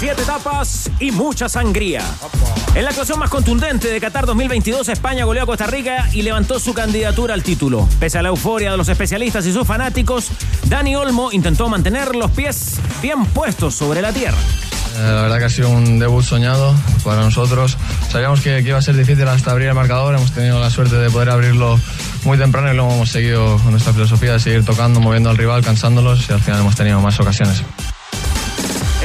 [0.00, 2.02] Siete etapas y mucha sangría.
[2.74, 6.58] En la actuación más contundente de Qatar 2022, España goleó a Costa Rica y levantó
[6.58, 7.86] su candidatura al título.
[7.98, 10.28] Pese a la euforia de los especialistas y sus fanáticos,
[10.64, 14.38] Dani Olmo intentó mantener los pies bien puestos sobre la tierra.
[14.96, 16.74] Eh, La verdad que ha sido un debut soñado
[17.04, 17.76] para nosotros.
[18.10, 20.14] Sabíamos que, que iba a ser difícil hasta abrir el marcador.
[20.14, 21.78] Hemos tenido la suerte de poder abrirlo
[22.24, 25.62] muy temprano y luego hemos seguido con nuestra filosofía de seguir tocando, moviendo al rival,
[25.62, 27.62] cansándolos y al final hemos tenido más ocasiones.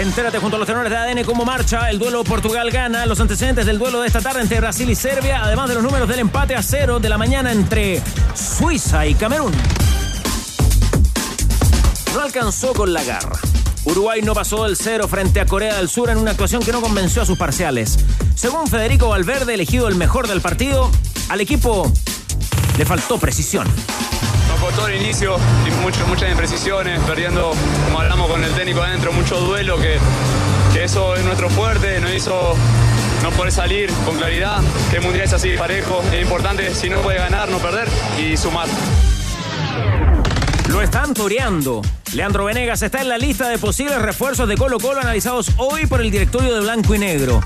[0.05, 3.79] Entérate junto a los tenores de ADN cómo marcha el duelo Portugal-Gana, los antecedentes del
[3.79, 6.61] duelo de esta tarde entre Brasil y Serbia, además de los números del empate a
[6.61, 8.03] cero de la mañana entre
[8.35, 9.51] Suiza y Camerún.
[12.13, 13.39] No alcanzó con la garra.
[13.85, 16.81] Uruguay no pasó del cero frente a Corea del Sur en una actuación que no
[16.81, 17.97] convenció a sus parciales.
[18.35, 20.91] Según Federico Valverde, elegido el mejor del partido,
[21.29, 21.91] al equipo
[22.77, 23.67] le faltó precisión.
[24.55, 25.35] Nos costó el inicio
[25.81, 27.51] mucho- muchas imprecisiones, perdiendo,
[27.85, 29.97] como hablamos con el técnico adentro, mucho duelo, que,
[30.73, 32.55] que eso es nuestro fuerte, nos hizo
[33.21, 36.99] no poder salir con claridad, que el mundial es así, parejo, es importante, si no
[37.01, 38.67] puede ganar, no perder y sumar.
[40.69, 41.81] Lo están toreando.
[42.13, 45.99] Leandro Venegas está en la lista de posibles refuerzos de Colo Colo analizados hoy por
[45.99, 47.41] el directorio de Blanco y Negro.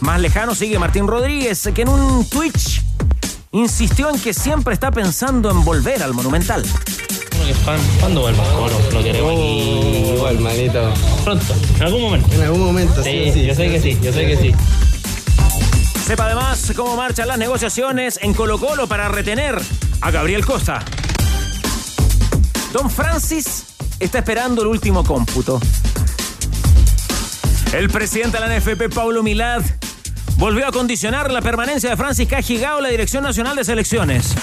[0.00, 2.81] Más lejano sigue Martín Rodríguez, que en un Twitch
[3.52, 6.64] insistió en que siempre está pensando en volver al Monumental.
[8.00, 8.74] ¿cuándo vuelvas Colo?
[8.92, 10.12] Lo queremos aquí.
[10.14, 10.92] Igual, manito.
[11.24, 12.34] Pronto, en algún momento.
[12.34, 13.46] En algún momento, sí, Sí, sí.
[13.46, 14.54] yo sé que sí, yo sé que sí.
[16.06, 19.60] Sepa además cómo marchan las negociaciones en Colo Colo para retener
[20.00, 20.84] a Gabriel Costa.
[22.72, 23.64] Don Francis
[24.00, 25.60] está esperando el último cómputo.
[27.72, 29.62] El presidente de la NFP, Paulo Milad,
[30.42, 34.34] volvió a condicionar la permanencia de Francis Cajigao en la Dirección Nacional de Selecciones.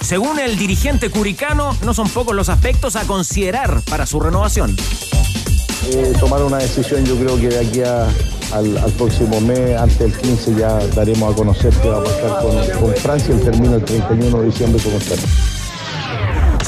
[0.00, 4.74] Según el dirigente curicano, no son pocos los aspectos a considerar para su renovación.
[5.92, 7.04] eh, tomar una decisión.
[7.04, 7.82] Yo creo que de aquí
[8.52, 12.80] al, próximo mes, antes del 15, ya daremos a conocer qué va a pasar con,
[12.80, 13.32] con Francia.
[13.32, 15.14] El término el 31 de diciembre como está.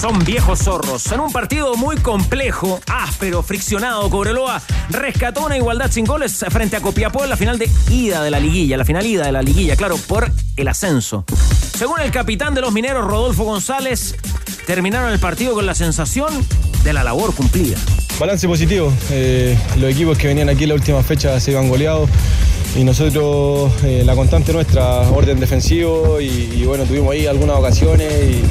[0.00, 1.12] Son viejos zorros.
[1.12, 6.81] En un partido muy complejo, áspero, friccionado, Cobreloa rescató una igualdad sin goles frente a
[6.81, 9.77] Copiapó en la final de ida de la liguilla, la final ida de la liguilla,
[9.77, 11.27] claro, por el ascenso.
[11.77, 14.15] Según el capitán de los mineros, Rodolfo González,
[14.66, 16.32] terminaron el partido con la sensación
[16.82, 17.77] de la labor cumplida.
[18.19, 18.91] Balance positivo.
[19.11, 22.09] Eh, los equipos que venían aquí en la última fecha se iban goleados
[22.75, 28.11] y nosotros, eh, la constante nuestra, orden defensivo y, y bueno, tuvimos ahí algunas ocasiones
[28.31, 28.43] y,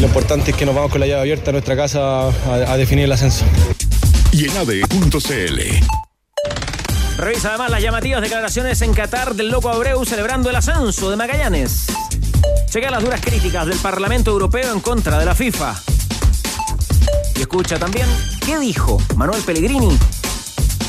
[0.00, 2.76] lo importante es que nos vamos con la llave abierta a nuestra casa a, a
[2.76, 3.44] definir el ascenso.
[4.32, 5.60] Y en ADE.cl.
[7.16, 11.86] Revisa además las llamativas declaraciones en Qatar del Loco Abreu celebrando el ascenso de Magallanes.
[12.68, 15.80] Checa las duras críticas del Parlamento Europeo en contra de la FIFA.
[17.36, 18.06] Y escucha también
[18.44, 19.96] qué dijo Manuel Pellegrini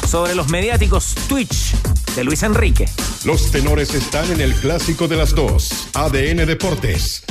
[0.09, 1.75] sobre los mediáticos Twitch
[2.15, 2.89] de Luis Enrique.
[3.23, 5.87] Los tenores están en el clásico de las dos.
[5.93, 7.23] ADN Deportes.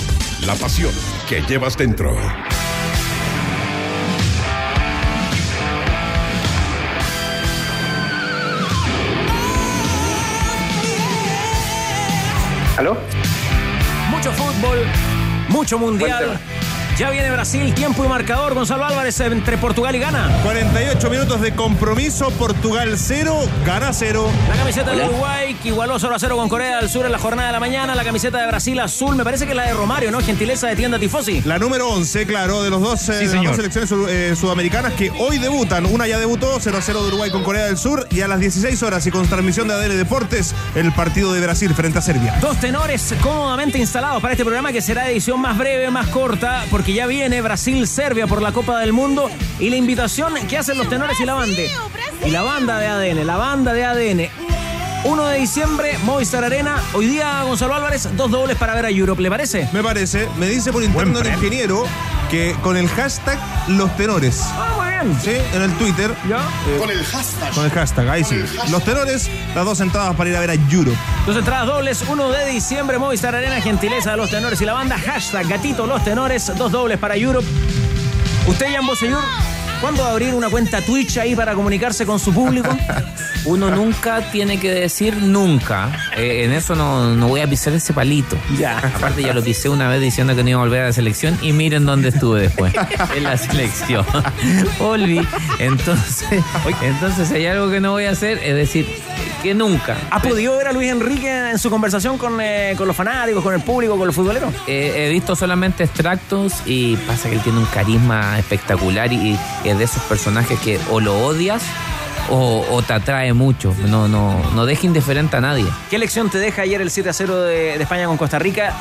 [0.43, 0.93] La pasión
[1.29, 2.15] que llevas dentro.
[12.77, 12.97] ¿Aló?
[14.11, 14.79] Mucho fútbol,
[15.49, 16.25] mucho mundial.
[16.25, 16.74] Cuéntame.
[16.97, 18.55] Ya viene Brasil, tiempo y marcador.
[18.55, 20.31] Gonzalo Álvarez entre Portugal y Ghana.
[20.45, 24.31] 48 minutos de compromiso, Portugal 0, Ghana 0.
[24.49, 27.19] La camiseta de Uruguay, que igualó 0 a 0 con Corea del Sur en la
[27.19, 27.97] jornada de la mañana.
[27.97, 30.21] La camiseta de Brasil azul, me parece que es la de Romario, ¿no?
[30.21, 31.41] Gentileza de tienda Tifosi.
[31.45, 34.93] La número 11, claro, de, los dos, eh, de las dos selecciones sur- eh, sudamericanas
[34.93, 35.87] que hoy debutan.
[35.87, 38.07] Una ya debutó, 0-0 de Uruguay con Corea del Sur.
[38.13, 41.75] Y a las 16 horas y con transmisión de ADN Deportes, el partido de Brasil
[41.75, 42.37] frente a Serbia.
[42.41, 46.84] Dos tenores cómodamente instalados para este programa que será edición más breve, más corta, porque
[46.93, 51.19] ya viene Brasil-Serbia por la Copa del Mundo y la invitación que hacen los tenores
[51.19, 51.63] y la banda.
[52.25, 54.29] Y la banda de ADN, la banda de ADN.
[55.05, 56.83] 1 de diciembre, Movistar Arena.
[56.95, 59.69] Hoy día, Gonzalo Álvarez, dos dobles para ver a Europe, ¿le parece?
[59.73, 61.85] Me parece, me dice por interno el ingeniero
[62.31, 63.39] que con el hashtag
[63.69, 64.41] Los Tenores.
[64.45, 64.84] Ah,
[65.23, 66.15] Sí, en el Twitter.
[66.29, 66.39] ¿Ya?
[66.69, 67.53] eh, Con el hashtag.
[67.55, 68.37] con el hashtag, ahí sí.
[68.71, 70.97] Los Tenores, las dos entradas para ir a ver a Europe.
[71.27, 74.99] Dos entradas dobles, 1 de diciembre, Movistar Arena, gentileza de los tenores y la banda,
[74.99, 77.47] hashtag gatito los tenores, dos dobles para Europe.
[78.47, 79.23] ¿Usted, Jan Bosellur?
[79.81, 82.69] ¿Cuándo abrir una cuenta Twitch ahí para comunicarse con su público?
[83.45, 85.91] Uno nunca tiene que decir nunca.
[86.17, 88.37] Eh, en eso no, no voy a pisar ese palito.
[88.59, 88.79] Ya.
[88.79, 91.39] Aparte ya lo pisé una vez diciendo que no iba a volver a la selección
[91.43, 92.73] y miren dónde estuve después.
[93.17, 94.05] en la selección.
[94.79, 95.21] Volví.
[95.59, 96.27] Entonces,
[96.83, 98.87] entonces hay algo que no voy a hacer, es decir,
[99.43, 99.97] que nunca.
[100.11, 103.55] ¿Ha podido ver a Luis Enrique en su conversación con, eh, con los fanáticos, con
[103.55, 104.55] el público, con los futboleros?
[104.67, 109.69] Eh, he visto solamente extractos y pasa que él tiene un carisma espectacular y, y
[109.69, 111.63] es de esos personajes que o lo odias
[112.31, 113.75] o, te atrae mucho.
[113.89, 115.67] No, no, no deja indiferente a nadie.
[115.91, 118.75] ¿Qué lección te deja ayer el 7 a 0 de, de España con Costa Rica?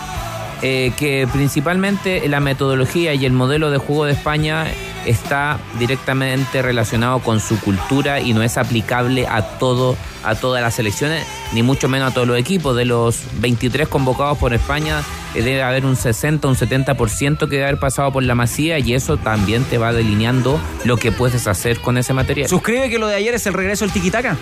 [0.66, 4.66] Eh, que principalmente la metodología y el modelo de juego de España
[5.06, 10.76] está directamente relacionado con su cultura y no es aplicable a todo a todas las
[10.76, 15.02] selecciones ni mucho menos a todos los equipos de los 23 convocados por España
[15.36, 18.94] eh, debe haber un 60 un 70% que debe haber pasado por la Masía y
[18.94, 23.08] eso también te va delineando lo que puedes hacer con ese material ¿Suscribe que lo
[23.08, 24.38] de ayer es el regreso del tiquitaca?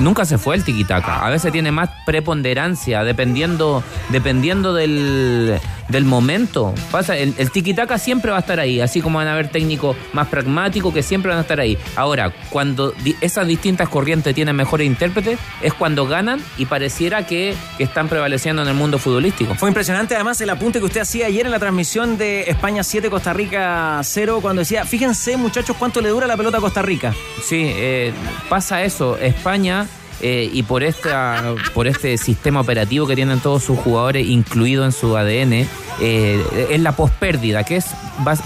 [0.00, 1.26] nunca se fue el tiquitaca.
[1.26, 5.58] A veces tiene más preponderancia, dependiendo, dependiendo del,
[5.90, 6.74] del momento.
[6.90, 9.96] Pasa, el, el tiquitaca siempre va a estar ahí, así como van a haber técnicos
[10.12, 11.78] más pragmáticos que siempre van a estar ahí.
[11.96, 17.54] Ahora, cuando di esas distintas corrientes tienen mejores intérpretes, es cuando ganan y pareciera que,
[17.76, 19.54] que, están prevaleciendo en el mundo futbolístico.
[19.54, 23.10] Fue impresionante además el apunte que usted hacía ayer en la transmisión de España 7,
[23.10, 27.14] Costa Rica 0, cuando decía, fíjense muchachos cuánto le dura la pelota a Costa Rica.
[27.42, 28.12] Sí, eh,
[28.48, 29.16] pasa eso.
[29.18, 29.86] España
[30.22, 34.92] eh, y por esta por este sistema operativo que tienen todos sus jugadores incluido en
[34.92, 35.66] su ADN
[36.00, 37.86] eh, es la pospérdida que es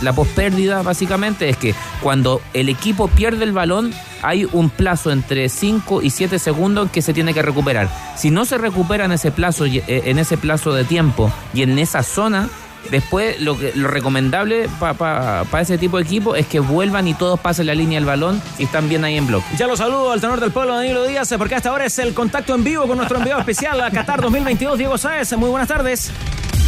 [0.00, 3.92] la pospérdida básicamente es que cuando el equipo pierde el balón
[4.22, 7.90] hay un plazo entre 5 y 7 segundos que se tiene que recuperar.
[8.16, 12.02] Si no se recupera en ese plazo en ese plazo de tiempo y en esa
[12.02, 12.48] zona
[12.90, 17.08] Después, lo, que, lo recomendable para pa, pa ese tipo de equipo es que vuelvan
[17.08, 19.46] y todos pasen la línea del balón y están bien ahí en bloque.
[19.56, 22.54] Ya lo saludo al tenor del pueblo, Danilo Díaz, porque hasta ahora es el contacto
[22.54, 25.36] en vivo con nuestro enviado especial a Qatar 2022, Diego Sáez.
[25.36, 26.10] Muy buenas tardes.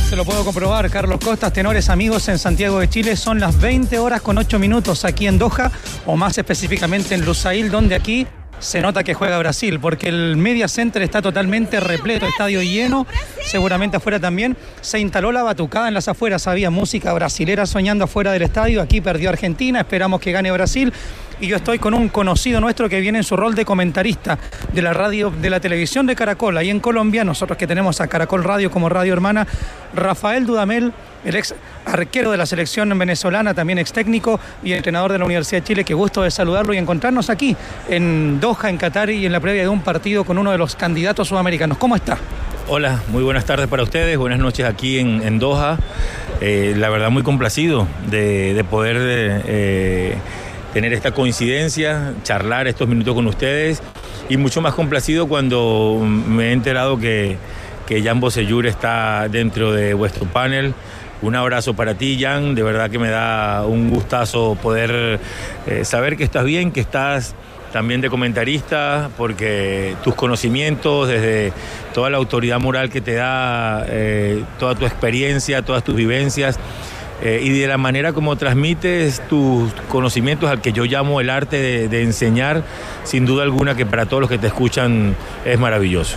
[0.08, 3.98] Se lo puedo comprobar, Carlos Costas, tenores amigos en Santiago de Chile, son las 20
[3.98, 5.72] horas con 8 minutos aquí en Doha,
[6.06, 8.24] o más específicamente en Lusail, donde aquí
[8.58, 13.06] se nota que juega Brasil, porque el Media Center está totalmente repleto, estadio lleno,
[13.44, 14.56] seguramente afuera también.
[14.80, 19.00] Se instaló la batucada en las afueras, había música brasilera soñando afuera del estadio, aquí
[19.00, 20.92] perdió Argentina, esperamos que gane Brasil.
[21.38, 24.38] Y yo estoy con un conocido nuestro que viene en su rol de comentarista
[24.72, 28.08] de la radio, de la televisión de Caracol, ahí en Colombia, nosotros que tenemos a
[28.08, 29.46] Caracol Radio como radio hermana,
[29.94, 30.94] Rafael Dudamel,
[31.26, 31.54] el ex
[31.84, 35.84] arquero de la selección venezolana, también ex técnico y entrenador de la Universidad de Chile.
[35.84, 37.54] Qué gusto de saludarlo y encontrarnos aquí
[37.90, 40.74] en Doha, en Qatar y en la previa de un partido con uno de los
[40.74, 41.76] candidatos sudamericanos.
[41.76, 42.16] ¿Cómo está?
[42.68, 45.78] Hola, muy buenas tardes para ustedes, buenas noches aquí en, Doha.
[46.40, 50.16] Eh, la verdad muy complacido de, de poder eh,
[50.76, 53.82] tener esta coincidencia, charlar estos minutos con ustedes
[54.28, 57.38] y mucho más complacido cuando me he enterado que,
[57.86, 60.74] que Jan Bosellur está dentro de vuestro panel.
[61.22, 62.54] Un abrazo para ti, Jan.
[62.54, 65.18] De verdad que me da un gustazo poder
[65.66, 67.34] eh, saber que estás bien, que estás
[67.72, 71.54] también de comentarista, porque tus conocimientos, desde
[71.94, 76.58] toda la autoridad moral que te da, eh, toda tu experiencia, todas tus vivencias,
[77.22, 81.56] eh, y de la manera como transmites tus conocimientos al que yo llamo el arte
[81.56, 82.64] de, de enseñar,
[83.04, 86.16] sin duda alguna que para todos los que te escuchan es maravilloso.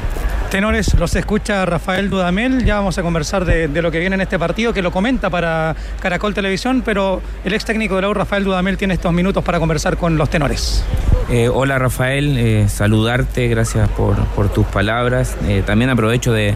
[0.49, 2.65] Tenores, los escucha Rafael Dudamel.
[2.65, 5.75] Ya vamos a conversar de, lo que viene en este partido, que lo comenta para
[6.01, 9.59] Caracol Televisión, pero el ex técnico de la U, Rafael Dudamel, tiene estos minutos para
[9.59, 10.83] conversar con los tenores.
[11.29, 14.17] Eh, hola Rafael, eh, saludarte, gracias por,
[14.49, 15.37] tus palabras.
[15.47, 16.55] Eh, también aprovecho de,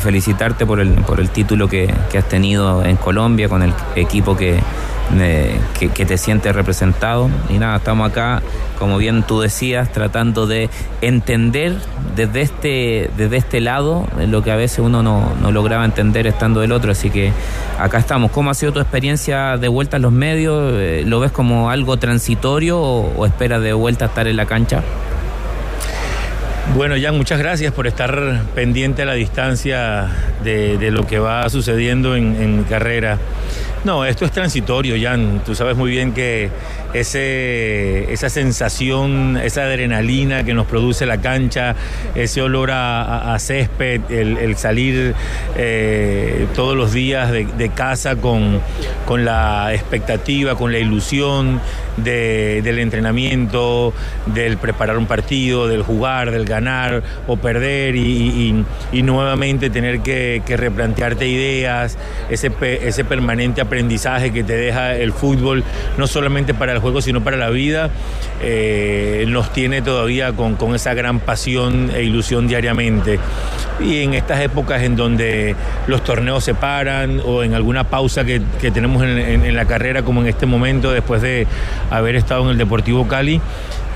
[0.00, 4.58] felicitarte por el, título que, has tenido en Colombia con el equipo que,
[5.78, 7.30] que, que te sientes representado.
[7.48, 8.42] Y nada, estamos acá,
[8.78, 10.70] como bien tú decías, tratando de
[11.00, 11.76] entender
[12.16, 16.60] desde este, desde este lado lo que a veces uno no, no, lograba entender estando
[16.60, 16.92] del otro.
[16.92, 17.32] Así que
[17.78, 18.30] acá estamos.
[18.30, 20.72] ¿Cómo ha sido tu experiencia de vuelta a los medios?
[21.06, 24.82] ¿Lo ves como algo transitorio o, o esperas de vuelta a estar en la cancha?
[26.74, 30.08] Bueno, Jan, muchas gracias por estar pendiente a la distancia
[30.42, 33.18] de, de lo que va sucediendo en, en mi carrera.
[33.84, 35.42] No, esto es transitorio, Jan.
[35.44, 36.48] Tú sabes muy bien que
[36.94, 41.76] ese, esa sensación, esa adrenalina que nos produce la cancha,
[42.14, 45.14] ese olor a, césped, el, el salir
[45.56, 48.62] eh, todos los días de, de casa con,
[49.04, 51.60] con, la expectativa, con la ilusión
[51.96, 53.92] de, del entrenamiento,
[54.26, 61.26] del preparar un partido, del jugar, del ganar o perder y, nuevamente tener que, replantearte
[61.28, 61.98] ideas,
[62.30, 65.62] ese, ese permanente aprendizaje que te deja el fútbol,
[65.98, 67.90] no solamente para el juego, sino para la vida,
[68.42, 73.18] eh, nos tiene todavía con, con esa gran pasión e ilusión diariamente.
[73.80, 75.54] Y en estas épocas en donde
[75.86, 79.64] los torneos se paran o en alguna pausa que, que tenemos en, en- en la
[79.66, 81.46] carrera, como en este momento, después de
[81.90, 83.40] haber estado en el Deportivo Cali,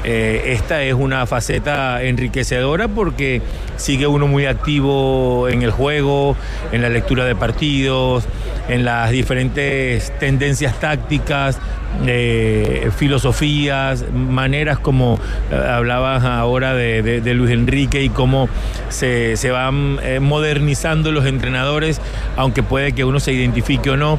[0.04, 3.42] eh, esta es una faceta enriquecedora porque
[3.76, 6.36] sigue uno muy activo en el juego,
[6.70, 8.24] en la lectura de partidos,
[8.68, 11.58] en las diferentes tendencias tácticas,
[12.06, 15.18] eh, filosofías, maneras como
[15.50, 18.48] eh, hablabas ahora de, Luis Enrique y cómo
[18.88, 22.00] se, se van eh, modernizando los entrenadores,
[22.36, 24.18] aunque puede que uno se identifique o no.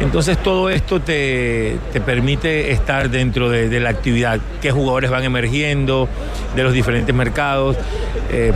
[0.00, 6.08] Entonces todo esto te, te permite estar dentro de, la actividad, qué jugadores van emergiendo
[6.54, 7.76] de los diferentes mercados,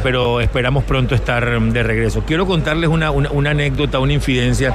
[0.03, 2.23] pero esperamos pronto estar de regreso.
[2.27, 4.75] Quiero contarles una, una- una anécdota, una infidencia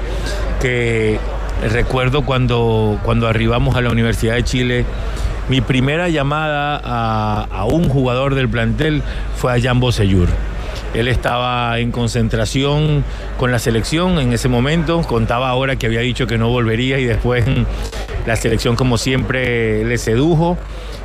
[0.62, 1.20] que
[1.72, 4.86] recuerdo cuando, cuando arribamos a la Universidad de Chile.
[5.48, 9.04] Mi primera llamada a, a un jugador del plantel
[9.36, 10.28] fue a Jan Bosellur.
[10.94, 13.04] Él estaba en concentración
[13.38, 17.06] con la selección en ese momento, contaba ahora que había dicho que no volvería y
[17.06, 17.46] después
[18.26, 20.58] la selección como siempre le sedujo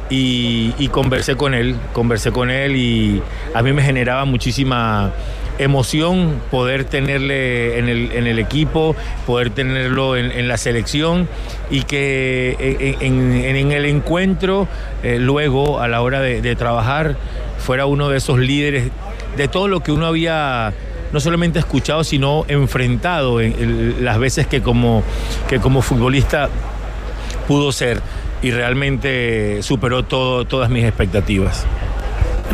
[0.09, 5.13] y, y conversé con él, conversé con él y a mí me generaba muchísima
[5.63, 11.29] emoción poder tenerle en el, en el equipo, poder tenerlo en, la selección
[11.71, 14.67] y que en, en- el encuentro,
[15.03, 17.17] eh, luego a la hora de, trabajar,
[17.59, 18.91] fuera uno de esos líderes
[19.37, 20.73] de todo lo que uno había
[21.13, 25.03] no solamente escuchado, sino enfrentado en, en las veces que como,
[25.49, 26.49] que como futbolista
[27.47, 28.01] pudo ser
[28.43, 31.67] y realmente superó todo, todas mis expectativas.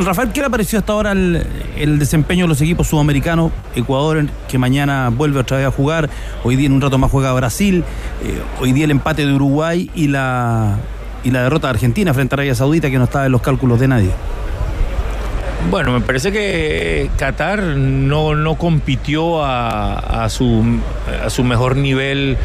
[0.05, 3.51] Rafael, ¿qué le ha parecido hasta ahora el, desempeño de los equipos sudamericanos?
[3.75, 6.11] Ecuador, que mañana vuelve otra vez a jugar,
[6.45, 7.83] hoy día en un rato más juega Brasil,
[8.23, 10.77] eh, hoy día el empate de Uruguay y la,
[11.25, 13.81] y la derrota de Argentina frente a Arabia Saudita, que no estaba en los cálculos
[13.81, 14.11] de nadie.
[15.71, 20.81] Bueno, me parece que Qatar no, no compitió a, su,
[21.25, 22.37] a su mejor nivel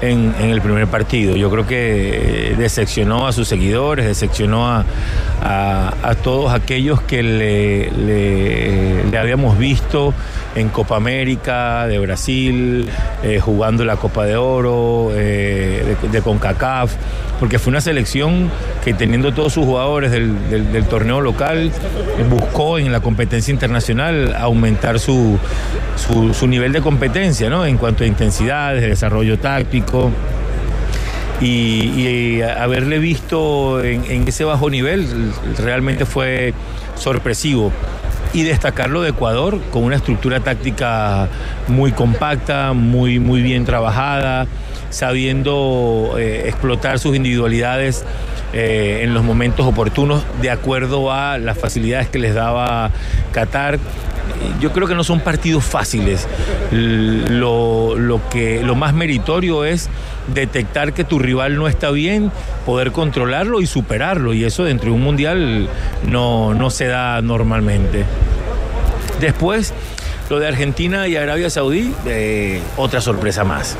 [0.00, 1.36] en, el primer partido.
[1.36, 4.84] Yo creo que decepcionó a sus seguidores, decepcionó a,
[5.42, 7.90] a- todos aquellos que le-
[9.10, 10.14] le habíamos visto
[10.54, 12.88] en Copa América de Brasil,
[13.22, 16.92] eh, jugando la Copa de Oro, eh, de, CONCACAF,
[17.38, 18.50] porque fue una selección
[18.84, 24.98] que teniendo todos sus jugadores del, torneo local, eh, buscó en la competencia internacional aumentar
[24.98, 25.38] su,
[26.48, 27.64] nivel de competencia, ¿no?
[27.64, 30.10] En cuanto a intensidades, de desarrollo táctico.
[31.40, 31.46] Y,
[31.96, 35.06] y haberle visto en ese bajo nivel
[35.56, 36.52] realmente fue
[36.96, 37.72] sorpresivo.
[38.32, 41.28] Y destacarlo de Ecuador con una estructura táctica
[41.66, 44.46] muy compacta, muy, muy bien trabajada,
[44.90, 48.04] sabiendo eh, explotar sus individualidades
[48.52, 52.90] eh, en los momentos oportunos de acuerdo a las facilidades que les daba
[53.32, 53.78] Qatar.
[54.60, 56.26] Yo creo que no son partidos fáciles.
[56.70, 59.88] Lo, lo que, lo más meritorio es
[60.34, 62.30] detectar que tu rival no está bien,
[62.66, 64.32] poder controlarlo y superarlo.
[64.34, 65.68] Y eso dentro de un mundial
[66.08, 68.04] no, no se da normalmente.
[69.20, 69.74] Después,
[70.30, 73.76] lo de Argentina y Arabia Saudí, eh, otra sorpresa más.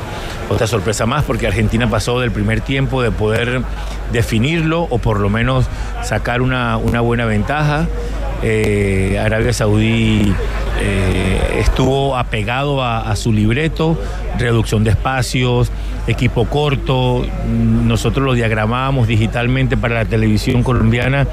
[0.49, 3.61] Otra sorpresa más porque Argentina pasó del primer tiempo de poder
[4.11, 5.65] definirlo o por lo menos
[6.03, 7.87] sacar una, una buena ventaja.
[8.43, 10.33] Eh, Arabia Saudí
[10.81, 13.99] eh, estuvo apegado a, a su libreto,
[14.39, 15.71] reducción de espacios,
[16.07, 17.25] equipo corto.
[17.47, 21.27] Nosotros lo diagramábamos digitalmente para la televisión colombiana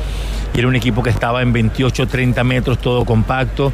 [0.55, 3.73] y era un equipo que estaba en 28, 30 metros, todo compacto.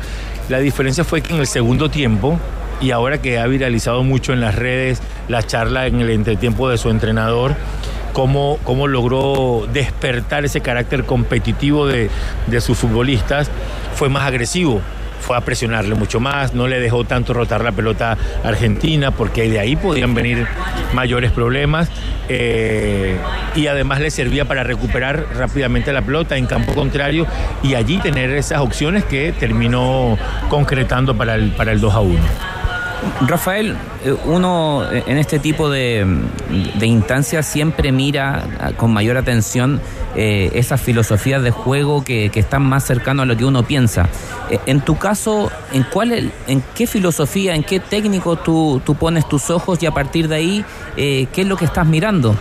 [0.48, 2.38] La diferencia fue que en el segundo tiempo,
[2.80, 6.76] y ahora que ha viralizado mucho en las redes la charla en el entretiempo de
[6.76, 7.54] su entrenador,
[8.14, 12.08] cómo, cómo logró despertar ese carácter competitivo de,
[12.46, 13.50] de sus futbolistas,
[13.94, 14.80] fue más agresivo.
[15.20, 19.48] Fue a presionarle mucho más, no le dejó tanto rotar la pelota a Argentina, porque
[19.48, 20.46] de ahí podían venir
[20.92, 21.88] mayores problemas.
[22.28, 23.16] eh,
[23.54, 27.26] y además le servía para recuperar rápidamente la pelota en campo contrario
[27.62, 30.18] y allí tener esas opciones que terminó
[30.50, 32.18] concretando para el, para el 2 a 1.
[33.26, 36.06] Rafael, eh, uno eh, en este tipo de,
[36.78, 39.80] de instancias siempre mira ah, con mayor atención
[40.16, 44.08] eh, esas filosofías de juego que, están más cercanas a lo que uno piensa.
[44.66, 49.50] En tu caso, ¿en, cuál, ¿en qué filosofía, en qué técnico tú, tú pones tus
[49.50, 50.64] ojos y a partir de ahí,
[50.96, 52.36] eh, qué es lo que estás mirando?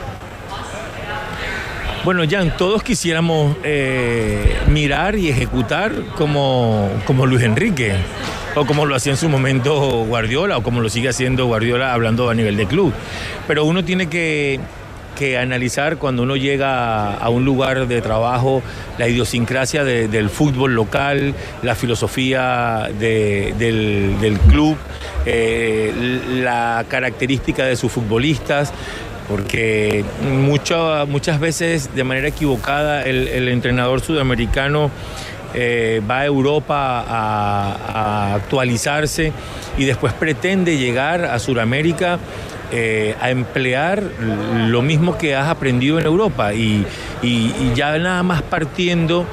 [2.03, 7.93] Bueno, Jan, todos quisiéramos eh, mirar y ejecutar como, como Luis Enrique,
[8.55, 12.29] o como lo hacía en su momento Guardiola, o como lo sigue haciendo Guardiola hablando
[12.29, 12.93] a nivel de club.
[13.47, 14.59] Pero uno tiene que,
[15.17, 18.61] que analizar cuando uno llega a un lugar de trabajo
[18.97, 24.75] la idiosincrasia de- del fútbol local, la filosofía de- del, del club,
[25.25, 28.73] eh, la característica de sus futbolistas
[29.27, 34.91] porque mucho- muchas veces de manera equivocada el, entrenador sudamericano
[35.53, 39.31] eh, va a Europa a, actualizarse
[39.77, 42.19] y después pretende llegar a Sudamérica
[42.71, 44.01] eh, a emplear
[44.67, 46.85] lo mismo que has aprendido en Europa y,
[47.75, 49.25] ya nada más partiendo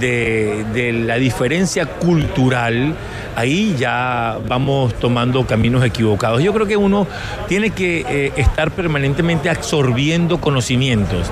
[0.00, 2.94] de la diferencia cultural,
[3.36, 6.42] ahí ya vamos tomando caminos equivocados.
[6.42, 7.06] Yo creo que uno
[7.48, 11.30] tiene que eh, estar permanentemente absorbiendo conocimientos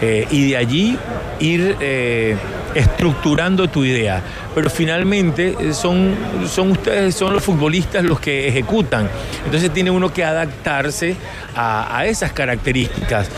[0.00, 0.98] eh, y de allí
[1.40, 2.36] ir eh,
[2.74, 4.22] estructurando tu idea.
[4.54, 6.14] Pero finalmente son,
[6.48, 9.08] son ustedes, son los futbolistas los que ejecutan.
[9.44, 11.16] Entonces tiene uno que adaptarse
[11.56, 13.28] a, esas características.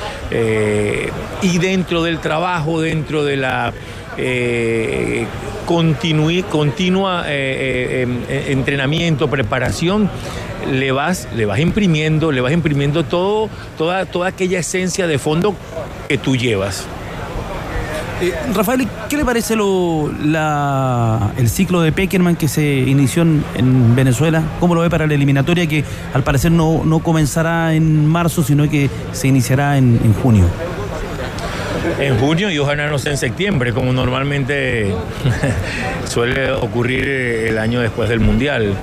[1.40, 3.72] Y dentro del trabajo, dentro de la
[4.18, 5.26] eh,
[5.66, 10.08] continua eh, eh, eh, entrenamiento, preparación,
[10.70, 15.54] le vas, le vas imprimiendo, le vas imprimiendo todo, toda, toda aquella esencia de fondo
[16.08, 16.86] que tú llevas.
[18.54, 20.10] Rafael, ¿qué le parece lo-
[21.36, 24.42] el ciclo de Peckerman que se inició en, en Venezuela?
[24.58, 28.70] ¿Cómo lo ve para la eliminatoria que al parecer no, no comenzará en marzo, sino
[28.70, 30.44] que se iniciará en junio?
[32.00, 34.94] En junio y ojalá no sea en septiembre, como normalmente
[36.08, 38.74] suele ocurrir el año después del Mundial.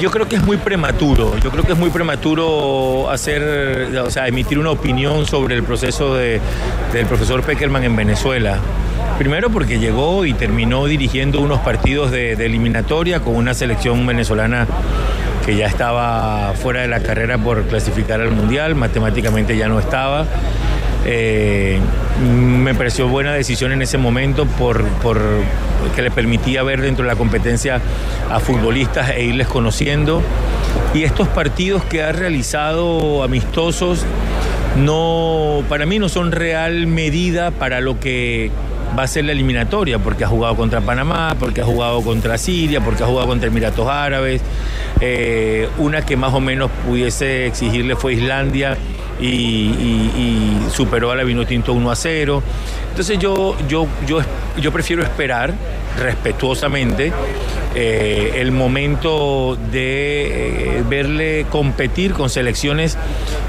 [0.00, 4.26] Yo creo que es muy prematuro, yo creo que es muy prematuro hacer, o sea,
[4.26, 6.40] emitir una opinión sobre el proceso de-
[6.94, 8.56] del profesor Peckerman en Venezuela.
[9.18, 14.66] Primero porque llegó y terminó dirigiendo unos partidos de, de eliminatoria con una selección venezolana
[15.44, 20.24] que ya estaba fuera de la carrera por clasificar al Mundial, matemáticamente ya no estaba.
[21.04, 21.80] Eh,
[22.20, 25.20] me pareció buena decisión en ese momento por, por
[25.94, 27.80] que le permitía ver dentro de la competencia
[28.30, 30.22] a futbolistas e irles conociendo.
[30.94, 34.04] Y estos partidos que ha realizado amistosos
[34.76, 38.50] no, para mí no son real medida para lo que
[38.98, 42.80] va a ser la eliminatoria, porque ha jugado contra Panamá, porque ha jugado contra Siria,
[42.80, 44.42] porque ha jugado contra Emiratos Árabes.
[45.00, 48.76] Eh, una que más o menos pudiese exigirle fue Islandia
[49.22, 52.42] y, superó a la Vinotinto 1 a 0.
[52.90, 54.20] Entonces yo, yo, yo,
[54.58, 55.52] yo prefiero esperar
[55.98, 57.12] respetuosamente
[57.74, 62.96] eh, el momento de eh, verle competir con selecciones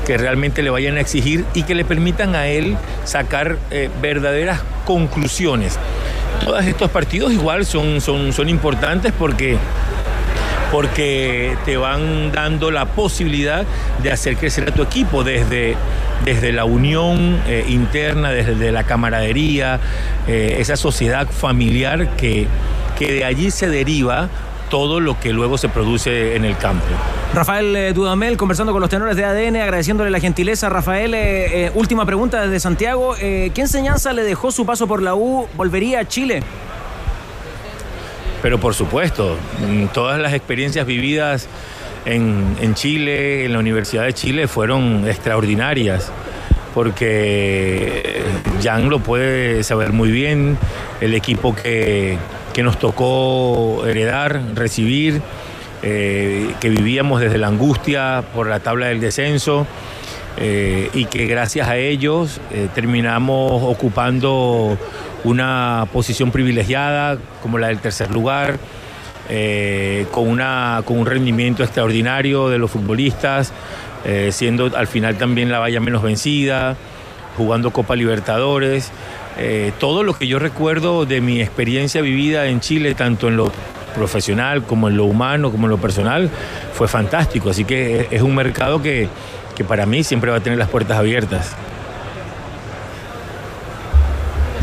[0.06, 4.62] que realmente le vayan a exigir y que le permitan a él sacar eh, verdaderas
[4.86, 5.80] conclusiones.
[6.44, 9.58] Todos estos partidos igual son, son, son importantes porque
[10.74, 13.64] porque te van dando la posibilidad
[14.02, 15.76] de hacer crecer a tu equipo desde,
[16.26, 19.80] desde la unión eh, interna, desde la camaradería,
[20.28, 22.48] eh, esa sociedad familiar que,
[22.98, 24.30] que de allí se deriva
[24.72, 26.88] todo lo que luego se produce en el campo.
[27.36, 30.70] Rafael eh, Dudamel conversando con los tenores de ADN, agradeciéndole la gentileza.
[30.70, 33.14] Rafael, última pregunta desde Santiago.
[33.20, 35.48] ¿Qué enseñanza le dejó su paso por la U?
[35.56, 36.42] ¿Volvería a Chile?
[38.44, 41.48] Pero por supuesto, mm, todas las experiencias vividas
[42.06, 46.12] en, en Chile, en la Universidad de Chile, fueron extraordinarias,
[46.74, 48.22] porque
[48.62, 50.58] Jan lo puede saber muy bien,
[51.00, 52.18] el equipo que,
[52.54, 55.22] que nos tocó heredar, recibir,
[55.82, 59.66] eh, que vivíamos desde la angustia por la tabla del descenso.
[60.38, 64.78] Eh, y que gracias a ellos eh, terminamos ocupando
[65.24, 68.58] una posición privilegiada como la del tercer lugar,
[69.30, 73.54] eh, con, una, con un rendimiento extraordinario de los futbolistas,
[74.32, 76.76] siendo al final también la valla menos vencida,
[77.38, 78.92] jugando Copa Libertadores.
[79.80, 83.50] Todo lo que yo recuerdo de mi experiencia vivida en Chile, tanto en lo
[83.96, 86.30] profesional como en lo humano, como en lo personal,
[86.74, 87.50] fue fantástico.
[87.50, 89.08] Así que es un mercado que,
[89.56, 91.52] que para mí siempre va a tener las puertas abiertas.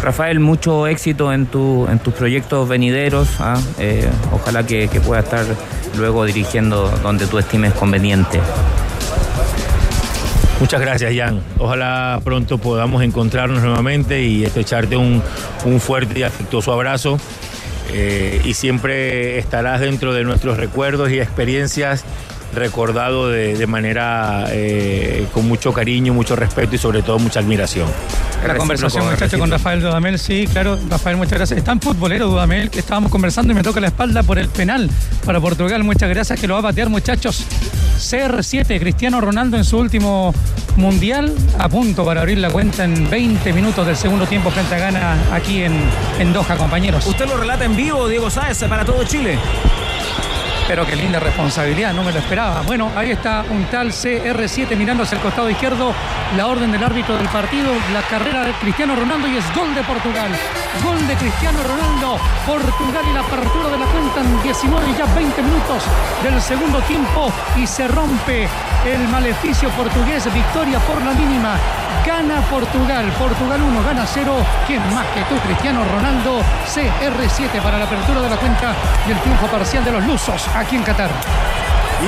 [0.03, 3.29] Rafael, mucho éxito en, tu, en tus proyectos venideros.
[3.38, 3.61] ¿ah?
[3.79, 5.44] Eh, ojalá que, que puedas estar
[5.98, 8.40] luego dirigiendo donde tú estimes conveniente.
[10.59, 11.42] Muchas gracias, Jan.
[11.59, 15.22] Ojalá pronto podamos encontrarnos nuevamente y estrecharte un,
[15.64, 17.18] un fuerte y afectuoso abrazo.
[17.92, 22.05] Eh, y siempre estarás dentro de nuestros recuerdos y experiencias
[22.54, 27.88] recordado de, de manera eh, con mucho cariño, mucho respeto y sobre todo mucha admiración.
[28.46, 31.58] La conversación, muchacho, con Rafael Dudamel, sí, claro, Rafael, muchas gracias.
[31.58, 34.88] Es tan futbolero Dudamel que estábamos conversando y me toca la espalda por el penal
[35.24, 35.84] para Portugal.
[35.84, 37.44] Muchas gracias que lo va a patear, muchachos.
[37.98, 40.34] CR7, Cristiano Ronaldo en su último
[40.76, 44.78] mundial, a punto para abrir la cuenta en 20 minutos del segundo tiempo frente a
[44.78, 45.74] Ghana aquí en,
[46.18, 47.06] en Doha, compañeros.
[47.06, 49.38] Usted lo relata en vivo, Diego Sáez, para todo Chile.
[50.70, 52.62] Pero qué linda responsabilidad, no me lo esperaba.
[52.62, 55.92] Bueno, ahí está un tal CR7 mirando hacia el costado izquierdo,
[56.37, 59.83] la orden del árbitro del partido, la carrera de Cristiano Ronaldo y es gol de
[59.83, 60.30] Portugal.
[60.85, 65.06] Gol de Cristiano Ronaldo, Portugal y la apertura de la cuenta en 19 y ya
[65.06, 65.83] 20 minutos
[66.22, 68.46] del segundo tiempo y se rompe
[68.87, 71.59] el maleficio portugués, victoria por la mínima.
[72.07, 74.33] Gana Portugal, Portugal 1, gana 0.
[74.66, 76.40] ¿Quién más que tú, Cristiano Ronaldo?
[76.66, 78.74] CR7 para la apertura de la cuenta
[79.07, 81.11] y el triunfo parcial de los lusos aquí en Qatar.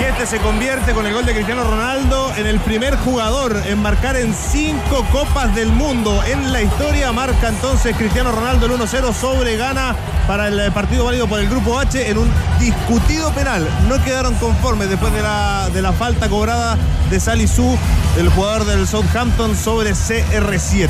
[0.00, 3.80] Y este se convierte con el gol de Cristiano Ronaldo en el primer jugador en
[3.82, 6.22] marcar en cinco copas del mundo.
[6.24, 9.94] En la historia marca entonces Cristiano Ronaldo el 1-0 sobre Ghana
[10.26, 13.68] para el partido válido por el grupo H en un discutido penal.
[13.86, 16.78] No quedaron conformes después de la, de la falta cobrada
[17.10, 17.76] de Salisu,
[18.18, 20.88] el jugador del Southampton sobre CR7.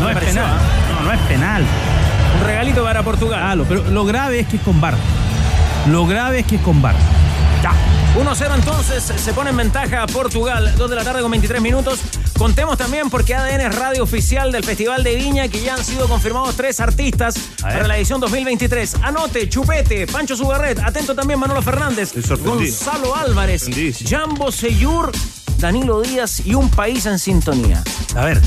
[0.00, 0.56] No es penal.
[0.98, 1.62] No, no es penal.
[2.40, 3.40] Un regalito para Portugal.
[3.40, 4.94] Ah, lo- pero lo grave es que es con VAR.
[5.86, 6.96] Lo grave es que es con VAR.
[7.62, 7.72] Ya.
[8.16, 12.00] 1-0 entonces, se pone en ventaja Portugal, 2 de la tarde con 23 minutos.
[12.38, 16.08] Contemos también porque ADN es radio oficial del Festival de Viña, que ya han sido
[16.08, 18.96] confirmados tres artistas para la edición 2023.
[19.02, 22.12] Anote, Chupete, Pancho Sugarret, atento también Manolo Fernández.
[22.72, 23.68] Gonzalo Álvarez,
[24.08, 25.12] Jambo Seyur,
[25.58, 27.82] Danilo Díaz y un país en sintonía.
[28.14, 28.40] A ver.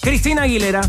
[0.00, 0.80] Cristina Aguilera.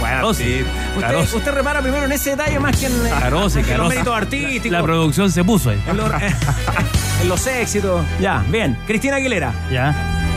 [0.00, 0.64] Carosi.
[1.00, 1.24] Carosi.
[1.24, 3.62] Usted, usted repara primero en ese detalle más que en, eh, en los Carosi.
[3.88, 4.70] méritos artísticos.
[4.72, 5.82] La producción se puso ahí.
[5.88, 6.06] En, lo-
[7.22, 8.04] en los éxitos.
[8.20, 8.76] Ya, bien.
[8.86, 9.52] Cristina Aguilera.
[9.70, 9.94] Ya.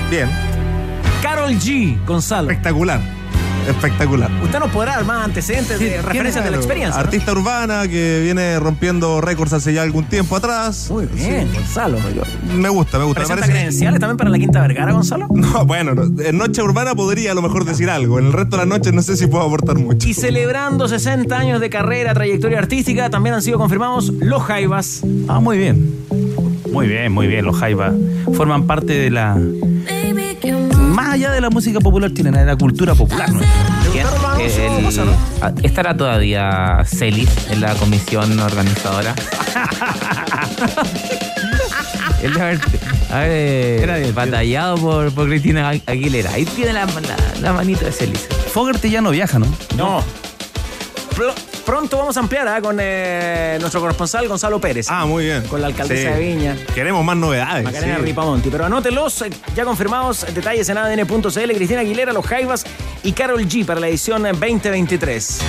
[0.10, 0.30] Bien.
[1.22, 1.98] Carol G.
[2.06, 2.50] Gonzalo.
[2.50, 3.00] Espectacular.
[3.68, 4.32] Espectacular.
[4.44, 6.96] Usted nos podrá dar más antecedentes de referencias de la experiencia.
[7.02, 7.06] ¿no?
[7.06, 10.88] Artista urbana que viene rompiendo récords hace ya algún tiempo atrás.
[10.90, 11.98] Muy bien, Gonzalo.
[12.56, 13.22] Me gusta, me gusta.
[13.22, 15.28] Me ¿Presenta parece- credenciales también para la Quinta Vergara, Gonzalo?
[15.38, 18.20] No, bueno, no, en Noche Urbana podría a lo mejor decir algo.
[18.20, 20.08] En el resto de la noche no sé si puedo aportar mucho.
[20.08, 25.02] Y celebrando 60 años de carrera, trayectoria artística, también han sido confirmados los Jaivas.
[25.28, 25.96] Ah, muy bien.
[26.72, 27.46] Muy bien, muy bien.
[27.46, 27.94] Los Jaivas
[28.34, 29.38] forman parte de la.
[30.98, 33.32] Más allá de la música popular chilena, de la cultura popular.
[33.32, 33.40] ¿no?
[33.40, 33.46] El-
[35.44, 39.14] ah, ¿Estará todavía Celis en la comisión organizadora?
[42.24, 42.60] Él debe
[43.12, 46.32] haber, haber batallado por, por Cristina Agu- Aguilera.
[46.32, 48.28] Ahí tiene la, la, la manito de Celis.
[48.52, 49.46] Fogerty ya no viaja, ¿no?
[49.78, 50.04] No.
[51.16, 51.32] Pr-
[51.68, 52.62] pronto vamos a ampliar ¿ah?
[52.62, 54.88] con eh, nuestro corresponsal Gonzalo Pérez.
[54.90, 55.44] Ah, muy bien.
[55.44, 56.16] Con la alcaldesa Sí.
[56.16, 56.56] de Viña.
[56.74, 57.66] Queremos más novedades.
[57.66, 58.02] Macarena sí.
[58.04, 58.50] Ripamonti.
[58.50, 62.64] Pero anótelos, eh, ya confirmados, detalles en ADN.cl, Cristina Aguilera, Los Jaivas
[63.04, 65.42] y Carol G para la edición eh, 2023.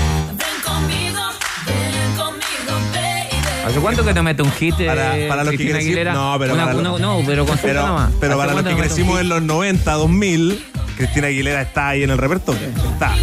[3.65, 5.99] ¿Hace cuánto que te mete un hit Para, eh, para los que Cristina crecimos.
[5.99, 6.13] Aguilera?
[6.15, 9.29] No, pero, Una- para, una- no, pero pero, pero ¿Hace para los que crecimos en
[9.29, 10.65] los 90, 2000,
[10.97, 12.67] Cristina Aguilera está ahí en el repertorio.
[12.93, 13.15] Está.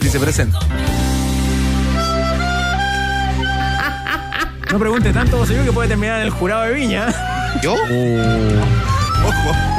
[0.00, 0.56] Dice presente.
[4.72, 7.08] No pregunte tanto, señor, que puede terminar en el jurado de Viña.
[7.62, 7.74] ¿Yo?
[7.74, 9.71] Ojo.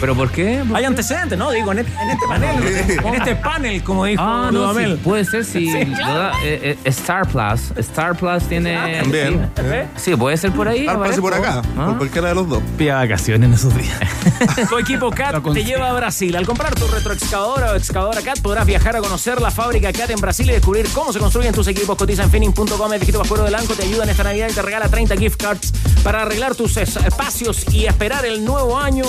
[0.00, 0.62] ¿Pero por qué?
[0.74, 1.50] Hay antecedentes, ¿no?
[1.50, 2.98] Digo, en este, en este panel.
[3.04, 4.92] en este panel, como dijo Ah, no, Dudamel.
[4.96, 6.36] sí, puede ser si Sí, claro.
[6.42, 7.72] eh, eh, Star Plus.
[7.76, 8.76] Star Plus tiene.
[8.76, 9.50] Ah, también.
[9.96, 10.86] Sí, Sí, puede ser por ahí.
[10.86, 11.58] Aparece por aparezco.
[11.60, 11.86] acá, Ah.
[11.86, 12.62] por cualquiera de los dos.
[12.78, 13.98] Pilla vacaciones en esos días.
[14.70, 16.34] Tu equipo CAT te lleva a Brasil.
[16.36, 20.20] Al comprar tu retroexcavadora o excavadora CAT podrás viajar a conocer la fábrica CAT en
[20.20, 21.96] Brasil y descubrir cómo se construyen tus equipos.
[21.96, 22.92] Cotiza en finning.com.
[22.92, 25.40] El Viejito Pascuero de Lanco te ayuda en esta Navidad y te regala 30 gift
[25.40, 29.04] cards para arreglar tus es- espacios y esperar el nuevo año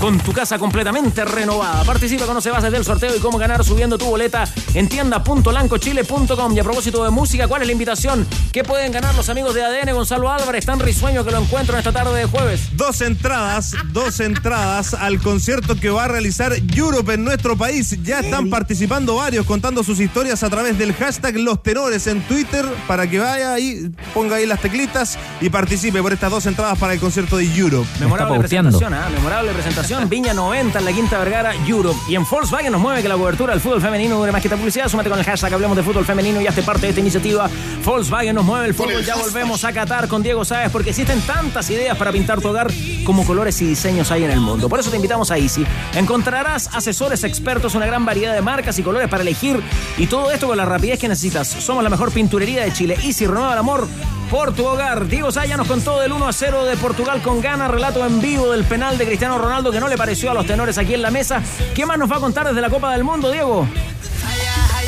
[0.00, 1.84] con tu casa completamente renovada.
[1.84, 6.56] Participa, conoce bases del sorteo y cómo ganar subiendo tu boleta en tienda.lancochile.com.
[6.56, 8.26] Y a propósito de música, ¿cuál es la invitación?
[8.52, 9.92] ¿Qué pueden ganar los amigos de ADN?
[9.92, 12.76] Gonzalo Álvarez, tan risueño que lo encuentro en esta tarde de jueves.
[12.76, 17.96] Dos entradas, dos entradas al concierto que va a realizar Europe en nuestro país.
[18.02, 22.66] Ya están participando varios contando sus historias a través del hashtag Los Tenores en Twitter
[22.86, 26.94] para que vaya ahí, ponga ahí las teclitas y participe por estas dos entradas para
[26.94, 27.88] el concierto de Europe.
[28.00, 29.08] Memorable presentación, ¿ah?
[29.12, 30.08] memorable presentación.
[30.22, 31.98] Viña 90 en la Quinta Vergara, Europe.
[32.06, 34.56] Y en Volkswagen nos mueve que la cobertura del fútbol femenino dure más que esta
[34.56, 34.88] publicidad.
[34.88, 37.50] Súmate con el hashtag Hablemos de Fútbol Femenino y hazte parte de esta iniciativa.
[37.84, 39.04] Volkswagen nos mueve el fútbol.
[39.04, 42.70] Ya volvemos a Qatar con Diego Sáez porque existen tantas ideas para pintar tu hogar
[43.02, 44.68] como colores y diseños hay en el mundo.
[44.68, 45.66] Por eso te invitamos a Easy.
[45.96, 49.60] Encontrarás asesores expertos, una gran variedad de marcas y colores para elegir
[49.98, 51.48] y todo esto con la rapidez que necesitas.
[51.48, 52.96] Somos la mejor pinturería de Chile.
[53.02, 53.88] Easy renueva el amor
[54.32, 55.08] por tu hogar.
[55.08, 58.50] Diego Saya nos contó del 1 a 0 de Portugal con gana, relato en vivo
[58.50, 61.10] del penal de Cristiano Ronaldo que no le pareció a los tenores aquí en la
[61.10, 61.42] mesa.
[61.74, 63.68] ¿Qué más nos va a contar desde la Copa del Mundo, Diego?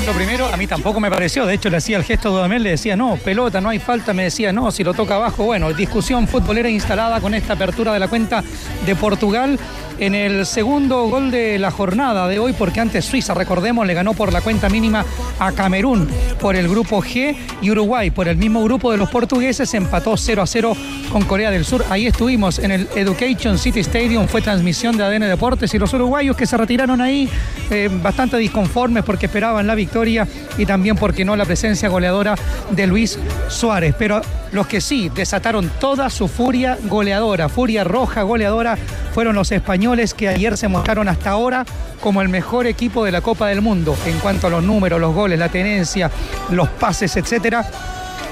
[0.06, 1.44] Lo primero, a mí tampoco me pareció.
[1.44, 4.14] De hecho, le hacía el gesto a Dudamel, le decía, no, pelota, no hay falta.
[4.14, 5.44] Me decía, no, si lo toca abajo.
[5.44, 8.42] Bueno, discusión futbolera instalada con esta apertura de la cuenta
[8.86, 9.58] de Portugal
[9.98, 14.14] en el segundo gol de la jornada de hoy, porque antes Suiza, recordemos, le ganó
[14.14, 15.04] por la cuenta mínima
[15.38, 16.08] a Camerún
[16.40, 20.42] por el grupo G y Uruguay por el mismo grupo de los portugueses empató 0
[20.42, 20.76] a 0
[21.10, 21.84] con Corea del Sur.
[21.90, 26.36] Ahí estuvimos en el Education City Stadium, fue transmisión de ADN Deportes y los uruguayos
[26.36, 27.28] que se retiraron ahí
[27.70, 30.26] eh, bastante disconformes porque esperaban la victoria
[30.58, 32.34] y también porque no la presencia goleadora
[32.70, 33.94] de Luis Suárez.
[33.98, 34.20] Pero
[34.52, 38.76] los que sí desataron toda su furia goleadora, furia roja goleadora,
[39.12, 39.83] fueron los españoles
[40.16, 41.66] que ayer se mostraron hasta ahora
[42.00, 45.14] como el mejor equipo de la Copa del Mundo en cuanto a los números, los
[45.14, 46.10] goles, la tenencia,
[46.50, 47.66] los pases, etcétera.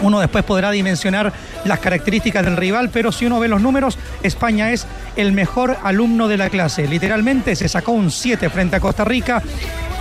[0.01, 1.31] Uno después podrá dimensionar
[1.65, 6.27] las características del rival, pero si uno ve los números, España es el mejor alumno
[6.27, 6.89] de la clase.
[6.89, 9.43] Literalmente se sacó un 7 frente a Costa Rica.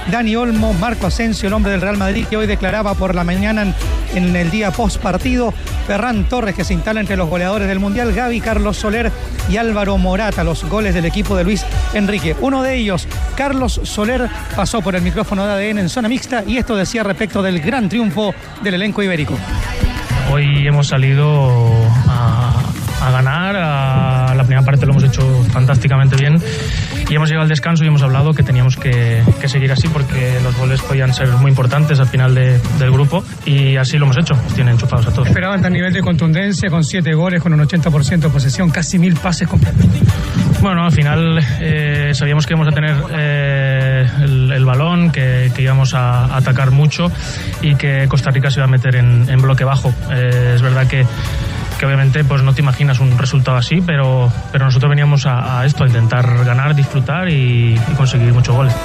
[0.10, 3.74] Dani Olmo, Marco Asensio, el hombre del Real Madrid, que hoy declaraba por la mañana
[4.14, 5.54] en, el día post partido.
[5.88, 8.14] Ferran Torres, que se instala entre los goleadores del Mundial.
[8.14, 9.12] Gaby, Carlos Soler
[9.50, 12.36] y Álvaro Morata, los goles del equipo de Luis Enrique.
[12.42, 16.58] Uno de ellos, Carlos Soler, pasó por el micrófono de ADN en zona mixta y
[16.58, 18.34] esto decía respecto del gran triunfo
[18.64, 19.38] del elenco ibérico.
[20.32, 21.72] Hoy hemos salido
[22.08, 26.42] a, ganar, la primera parte lo hemos hecho fantásticamente bien
[27.12, 30.40] y hemos llegado al descanso y hemos hablado que teníamos que, que seguir así porque
[30.42, 34.18] los goles podían ser muy importantes al final de- del grupo y así lo hemos
[34.18, 35.28] hecho, nos tienen enchufados a todos.
[35.28, 39.14] Esperaban tal nivel de contundencia con siete goles, con un 80% de posesión, casi mil
[39.16, 39.86] pases completos.
[40.62, 45.62] Bueno, al final eh, sabíamos que íbamos a tener eh, el, el balón, que, que
[45.64, 47.12] íbamos a atacar mucho
[47.62, 49.94] y que Costa Rica se iba a meter en, en bloque bajo.
[50.12, 51.06] Eh, es verdad que,
[51.82, 55.84] que obviamente pues no te imaginas un resultado así, pero, pero nosotros veníamos a, esto,
[55.84, 58.76] a intentar ganar, disfrutar y, y conseguir muchos goles.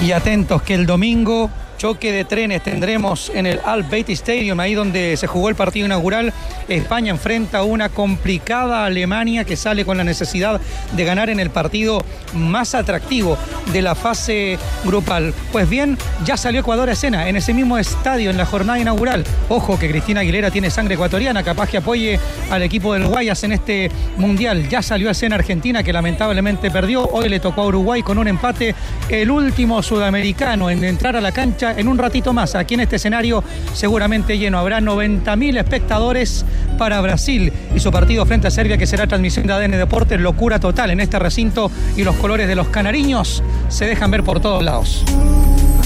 [0.00, 4.74] Y atentos que el domingo choque de trenes tendremos en el Al Bayt Stadium, ahí
[4.74, 6.32] donde se jugó el partido inaugural.
[6.68, 10.60] España enfrenta a una complicada Alemania que sale con la necesidad
[10.92, 13.38] de ganar en el partido más atractivo
[13.72, 15.34] de la fase grupal.
[15.52, 19.24] Pues bien, ya salió Ecuador a escena en ese mismo estadio en la jornada inaugural.
[19.48, 22.18] Ojo que Cristina Aguilera tiene sangre ecuatoriana, capaz que apoye
[22.50, 24.68] al equipo del Guayas en este mundial.
[24.68, 27.06] Ya salió a escena Argentina que lamentablemente perdió.
[27.06, 28.74] Hoy le tocó a Uruguay con un empate.
[29.08, 32.54] El último sudamericano en entrar a la cancha en un ratito más.
[32.54, 34.58] Aquí en este escenario seguramente lleno.
[34.58, 36.44] Habrá 90.000 espectadores
[36.78, 40.20] para Brasil y su partido frente a Serbia que será transmisión de ADN Deportes.
[40.20, 44.40] Locura total en este recinto y los colores de los canariños se dejan ver por
[44.40, 45.04] todos lados.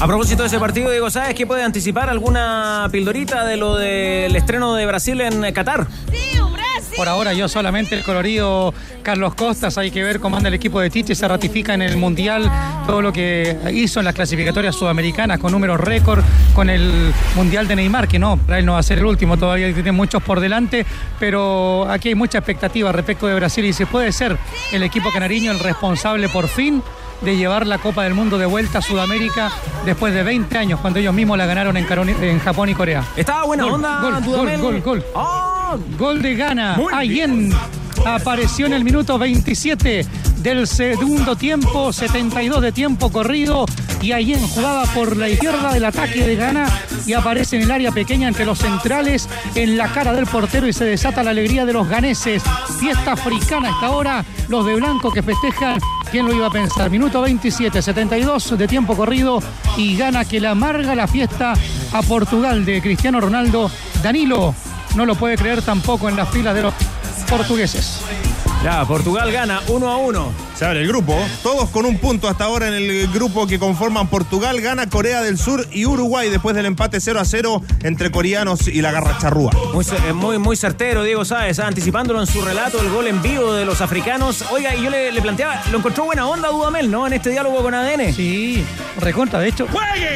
[0.01, 4.37] A propósito de ese partido, Diego, ¿sabes qué puede anticipar alguna pildorita de lo del
[4.37, 5.89] estreno de Brasil en Qatar?
[6.99, 10.81] Por ahora yo solamente el colorido Carlos Costas, hay que ver cómo anda el equipo
[10.81, 12.51] de Tite, se ratifica en el Mundial
[12.89, 16.25] todo lo que hizo en las clasificatorias sudamericanas con números récord,
[16.57, 19.37] con el Mundial de Neymar, que no, para él no va a ser el último,
[19.37, 20.85] todavía tiene muchos por delante,
[21.21, 24.37] pero aquí hay mucha expectativa respecto de Brasil y si puede ser
[24.73, 26.83] el equipo canariño el responsable por fin
[27.21, 29.53] de llevar la Copa del Mundo de vuelta a Sudamérica
[29.85, 33.05] después de 20 años, cuando ellos mismos la ganaron en, Japón y Corea.
[33.17, 34.61] Estaba buena Gol, onda, Gol, gol, Dudamel.
[34.61, 35.05] gol, gol.
[35.15, 36.79] Gol de Gana.
[36.95, 37.53] Ayen
[38.07, 40.07] apareció en el minuto 27
[40.39, 43.67] del segundo tiempo, 72 de tiempo corrido.
[44.01, 46.69] Y Ayen jugaba por la izquierda del ataque de Gana
[47.05, 50.73] y aparece en el área pequeña entre los centrales, en la cara del portero y
[50.73, 52.43] se desata la alegría de los ganeses.
[52.81, 55.81] Fiesta africana hasta ahora, los de blanco que festejan.
[56.11, 56.89] ¿Quién lo iba a pensar?
[56.89, 59.43] Minuto 27, 72 de tiempo corrido
[59.77, 61.53] y gana que le amarga la fiesta
[61.93, 63.71] a Portugal de Cristiano Ronaldo.
[64.03, 64.55] Danilo
[64.99, 66.75] no lo puede creer tampoco en las filas de los
[67.31, 68.01] portugueses.
[68.65, 70.48] Ya, Portugal gana 1 a 1.
[70.59, 71.17] Se abre el grupo.
[71.45, 75.39] Todos con un punto hasta ahora en el grupo que conforman Portugal, gana Corea del
[75.39, 79.53] Sur y Uruguay después del empate 0 a 0 entre coreanos y la garra charrúa.
[79.73, 83.53] Muy, eh, muy, muy certero, Diego Sáez, anticipándolo en su relato, el gol en vivo
[83.53, 84.45] de los africanos.
[84.51, 87.07] Oiga, y yo le, le planteaba, lo encontró buena onda Dudamel, ¿no?
[87.07, 88.13] En este diálogo con ADN.
[88.13, 88.65] Sí,
[89.01, 89.39] recontra.
[89.39, 89.69] De hecho,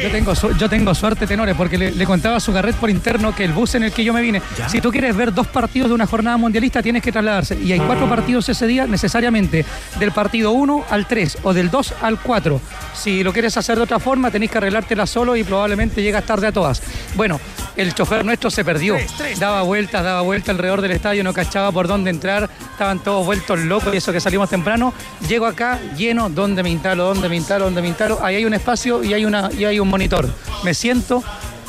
[0.03, 2.89] yo tengo, su- yo tengo suerte, tenores, porque le, le contaba a su carret por
[2.89, 5.47] interno que el bus en el que yo me vine, si tú quieres ver dos
[5.47, 7.57] partidos de una jornada mundialista, tienes que trasladarse.
[7.63, 9.65] Y hay cuatro partidos ese día necesariamente,
[9.99, 12.59] del partido 1 al 3 o del 2 al 4.
[12.93, 16.47] Si lo quieres hacer de otra forma, tenés que arreglártela solo y probablemente llegas tarde
[16.47, 16.81] a todas.
[17.15, 17.39] Bueno,
[17.75, 18.97] el chofer nuestro se perdió.
[19.39, 23.59] Daba vueltas, daba vueltas alrededor del estadio, no cachaba por dónde entrar, estaban todos vueltos
[23.59, 24.93] locos y eso que salimos temprano.
[25.27, 27.05] Llego acá lleno, ¿dónde me instalo?
[27.05, 27.65] ¿Dónde me instalo?
[27.65, 28.19] ¿Dónde me instalo?
[28.23, 30.27] Ahí hay un espacio y hay, una, y hay un monitor.
[30.63, 31.23] Me siento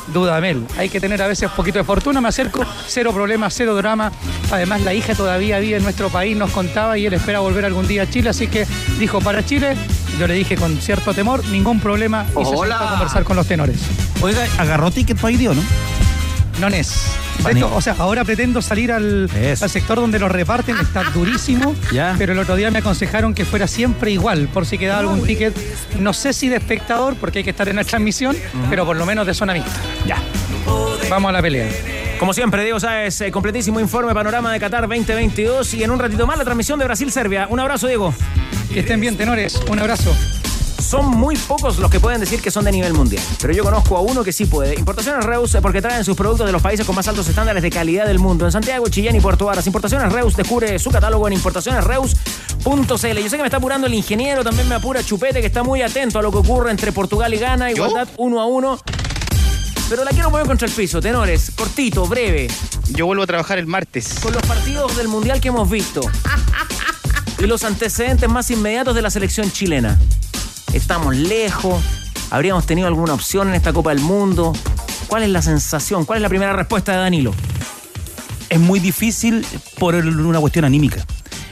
[0.07, 0.65] Dudamel.
[0.77, 4.11] Hay que tener a veces poquito de fortuna, me acerco, cero problemas, cero drama.
[4.51, 7.87] Además, la hija todavía vive en nuestro país, nos contaba, y él espera volver algún
[7.87, 8.65] día a Chile, así que
[8.99, 9.75] dijo para Chile.
[10.19, 13.47] Yo le dije con cierto temor, ningún problema, y se sentó a conversar con los
[13.47, 13.79] tenores.
[14.21, 15.61] Oiga, agarró ticket para hoy, ¿no?
[16.59, 17.05] No es.
[17.43, 19.29] De hecho, o sea, ahora pretendo salir al,
[19.61, 22.15] al sector donde los reparten, está durísimo, Ya.
[22.17, 25.53] pero el otro día me aconsejaron que fuera siempre igual, por si quedaba algún ticket,
[25.99, 28.35] no sé si de espectador, porque hay que estar en la transmisión,
[28.69, 29.79] pero por lo menos de zona mixta.
[30.07, 30.17] Ya.
[31.09, 31.67] Vamos a la pelea.
[32.19, 36.25] Como siempre, Diego Sáez, eh, completísimo informe panorama de Qatar 2022 y en un ratito
[36.25, 37.47] más la transmisión de Brasil-Serbia.
[37.49, 38.13] Un abrazo, Diego.
[38.73, 39.59] Que estén bien, tenores.
[39.69, 40.15] Un abrazo.
[40.79, 43.97] Son muy pocos los que pueden decir que son de nivel mundial, pero yo conozco
[43.97, 44.75] a uno que sí puede.
[44.75, 47.69] Importaciones Reus, eh, porque traen sus productos de los países con más altos estándares de
[47.69, 48.45] calidad del mundo.
[48.45, 49.65] En Santiago, Chillán y Puerto Varas.
[49.65, 52.87] Importaciones Reus, descubre su catálogo en importacionesreus.cl.
[52.87, 55.81] Yo sé que me está apurando el ingeniero, también me apura Chupete, que está muy
[55.81, 57.71] atento a lo que ocurre entre Portugal y Ghana.
[57.71, 58.79] Igualdad uno a uno.
[59.89, 62.47] Pero la quiero mover contra el piso, tenores, cortito, breve.
[62.89, 64.19] Yo vuelvo a trabajar el martes.
[64.21, 66.01] Con los partidos del Mundial que hemos visto.
[67.37, 69.99] Y los antecedentes más inmediatos de la selección chilena.
[70.75, 71.81] Estamos lejos.
[72.31, 74.51] ¿Habríamos tenido alguna opción en esta Copa del Mundo?
[75.07, 76.03] ¿Cuál es la sensación?
[76.03, 77.33] ¿Cuál es la primera respuesta de Danilo?
[78.49, 79.45] Es muy difícil
[79.79, 81.05] por una cuestión anímica.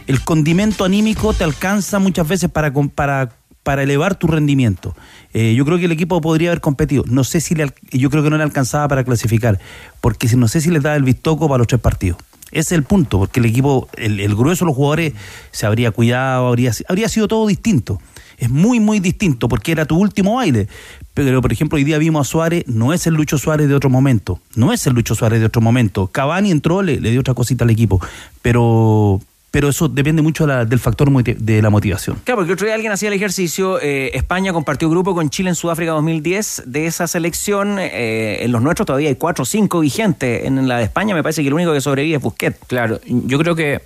[0.08, 3.32] El condimento anímico te alcanza muchas veces para, para,
[3.64, 4.94] para elevar tu rendimiento.
[5.34, 7.06] Eh, yo creo que el equipo podría haber competido.
[7.08, 9.58] No sé si le, yo creo que no le alcanzaba para clasificar,
[10.02, 12.18] porque no sé si les daba el vistoco para los tres partidos.
[12.52, 15.14] Ese es el punto, porque el equipo, el, el grueso de los jugadores
[15.52, 18.02] se habría cuidado, habría, habría sido todo distinto.
[18.44, 20.68] Es muy, muy distinto, porque era tu último baile.
[21.14, 23.90] Pero, por ejemplo, hoy día vimos a Suárez, no es el Lucho Suárez de otro
[23.90, 24.40] momento.
[24.56, 26.08] No es el Lucho Suárez de otro momento.
[26.08, 28.02] Cavani entró, le, le dio otra cosita al equipo.
[28.42, 32.18] Pero, pero eso depende mucho de la- del factor de la motivación.
[32.26, 33.80] Claro, porque otro día alguien hacía el ejercicio.
[33.82, 36.64] eh, España compartió grupo con Chile en Sudáfrica 2010.
[36.66, 40.46] De esa selección, eh, en los nuestros todavía hay cuatro o cinco vigentes.
[40.46, 42.58] En la de España me parece que el único que sobrevive es Busquets.
[42.68, 43.82] Claro, yo creo que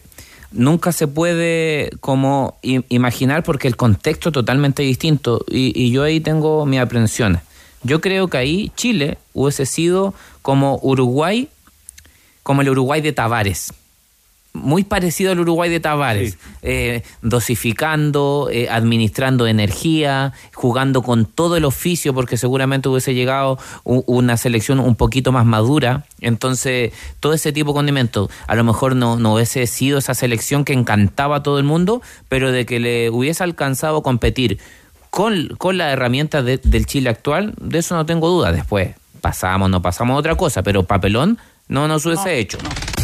[0.51, 6.19] nunca se puede como imaginar porque el contexto es totalmente distinto y, y yo ahí
[6.19, 7.41] tengo mis aprensiones.
[7.83, 11.49] Yo creo que ahí Chile hubiese sido como Uruguay,
[12.43, 13.73] como el Uruguay de Tavares.
[14.57, 21.65] Muy parecido al Uruguay de Tavares, eh, dosificando, eh, administrando energía, jugando con todo el
[21.65, 26.05] oficio, porque seguramente hubiese llegado u- una selección un poquito más madura.
[26.21, 30.65] Entonces, todo ese tipo de condimentos, a lo mejor no, no hubiese sido esa selección
[30.65, 34.59] que encantaba a todo el mundo, pero de que le hubiese alcanzado a competir
[35.09, 38.51] con, con las herramientas de- del Chile actual, de eso no tengo duda.
[38.51, 42.57] Después pasamos, no pasamos a otra cosa, pero papelón no nos hubiese hecho.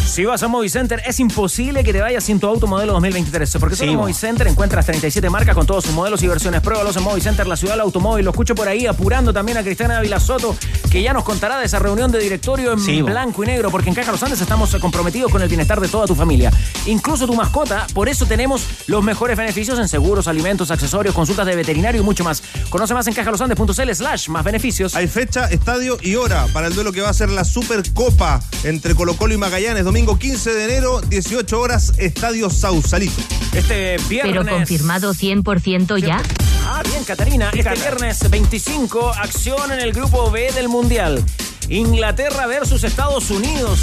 [0.06, 3.58] Si vas a Movicenter, es imposible que te vayas sin tu auto modelo 2023.
[3.60, 6.62] Porque solo en Movicenter encuentras 37 marcas con todos sus modelos y versiones.
[6.62, 8.24] Pruébalos en Movicenter, la ciudad del automóvil.
[8.24, 10.56] Lo escucho por ahí apurando también a Cristiana Ávila Soto,
[10.92, 13.08] que ya nos contará de esa reunión de directorio en Sí, bo.
[13.08, 13.72] blanco y negro.
[13.72, 16.52] Porque en Caja Los Andes estamos comprometidos con el bienestar de toda tu familia,
[16.86, 17.88] incluso tu mascota.
[17.96, 22.24] Por eso tenemos los mejores beneficios en seguros, alimentos, accesorios, consultas de veterinario y mucho
[22.24, 22.44] más.
[22.70, 24.94] Conoce más en cajalosandes.cl slash más beneficios.
[24.96, 28.94] Hay fecha, estadio y hora para el duelo que va a ser la Supercopa entre
[28.94, 29.84] Colo Colo y Magallanes.
[29.94, 33.22] Domingo 15 de enero, 18 horas, Estadio Sausalito.
[33.54, 34.38] Este viernes...
[34.44, 36.20] Pero confirmado 100% ya.
[36.66, 37.52] Ah, bien, Catarina.
[37.54, 41.24] Este viernes 25, acción en el grupo B del Mundial.
[41.70, 43.82] Inglaterra versus Estados Unidos.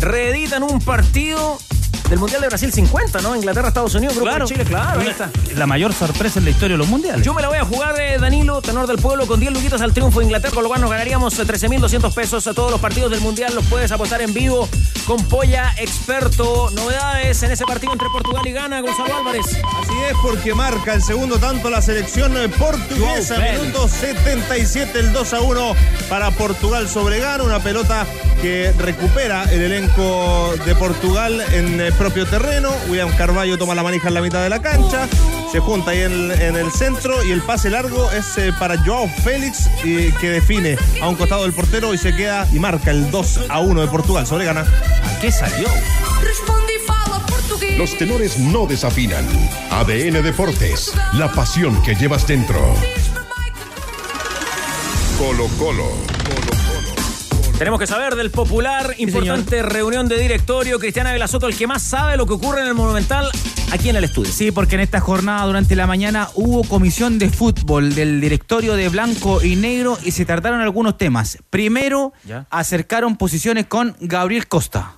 [0.00, 1.58] Reeditan un partido
[2.08, 3.34] del Mundial de Brasil 50, ¿no?
[3.34, 4.46] Inglaterra, Estados Unidos, grupo Claro.
[4.46, 5.30] de Chile, claro, ahí está.
[5.56, 7.24] La mayor sorpresa en la historia de los mundiales.
[7.24, 9.92] Yo me la voy a jugar, eh, Danilo, tenor del pueblo, con 10 luquitas al
[9.92, 13.10] triunfo de Inglaterra, con lo cual nos ganaríamos eh, 13.200 pesos a todos los partidos
[13.10, 13.54] del Mundial.
[13.54, 14.68] Los puedes apostar en vivo
[15.06, 16.70] con Polla Experto.
[16.70, 19.46] Novedades en ese partido entre Portugal y Ghana, Gonzalo Álvarez.
[19.46, 23.36] Así es, porque marca el segundo tanto la selección eh, portuguesa.
[23.36, 23.60] Félix.
[23.62, 25.74] Minuto 77, el 2 a 1
[26.08, 27.42] para Portugal sobre Ghana.
[27.44, 28.06] Una pelota
[28.40, 32.70] que recupera el elenco de Portugal en eh, propio terreno.
[32.88, 35.08] William Carballo toma la manija en la mitad de la cancha.
[35.50, 39.08] Se junta ahí en, en el centro y el pase largo es eh, para Joao
[39.24, 43.10] Félix y que define a un costado del portero y se queda y marca el
[43.10, 44.64] 2 a 1 de Portugal sobre Ghana.
[45.20, 45.68] ¿Qué salió?
[47.78, 49.26] Los tenores no desafinan.
[49.70, 52.74] ADN Deportes, la pasión que llevas dentro.
[55.18, 55.90] Colo Colo.
[57.58, 60.78] Tenemos que saber del popular, importante reunión de directorio.
[60.78, 63.30] Cristiana Vela Soto, el que más sabe lo que ocurre en el Monumental,
[63.72, 64.30] aquí en el estudio.
[64.30, 68.90] Sí, porque en esta jornada durante la mañana hubo comisión de fútbol del directorio de
[68.90, 71.38] blanco y negro y se trataron algunos temas.
[71.48, 72.46] Primero, Ya.
[72.50, 74.96] acercaron posiciones con Gabriel Costa.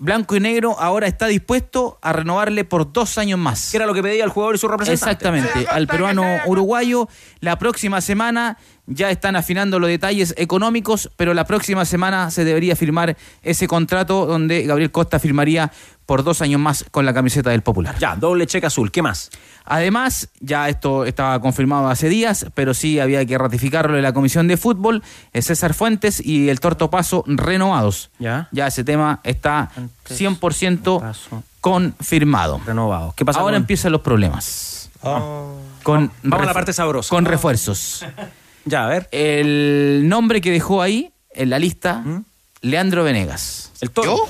[0.00, 3.70] Blanco y negro ahora está dispuesto a renovarle por dos años más.
[3.72, 5.10] Que era lo que pedía el jugador y su representante.
[5.26, 7.08] Exactamente, al peruano uruguayo.
[7.40, 8.58] La próxima semana
[8.90, 14.26] ya están afinando los detalles económicos, pero la próxima semana se debería firmar ese contrato
[14.26, 15.70] donde Gabriel Costa firmaría
[16.06, 17.96] por dos años más con la camiseta del Popular.
[17.98, 18.90] Ya, doble cheque azul.
[18.90, 19.28] ¿Qué más?
[19.66, 24.48] Además, ya esto estaba confirmado hace días, pero sí había que ratificarlo en la Comisión
[24.48, 25.02] de Fútbol,
[25.34, 28.10] César Fuentes y el Torto Paso renovados.
[28.18, 28.48] Ya.
[28.52, 29.70] Ya ese tema está
[30.08, 32.60] 100% confirmado.
[32.64, 33.12] Renovado.
[33.14, 34.90] ¿Qué pasa Ahora con- empiezan los problemas.
[35.82, 37.10] Con Vamos a la parte sabrosa.
[37.10, 38.04] Con refuerzos.
[38.68, 39.08] Ya, a ver.
[39.12, 42.04] El nombre que dejó ahí en la lista,
[42.60, 43.70] Leandro Venegas.
[43.80, 44.28] ¿El toro?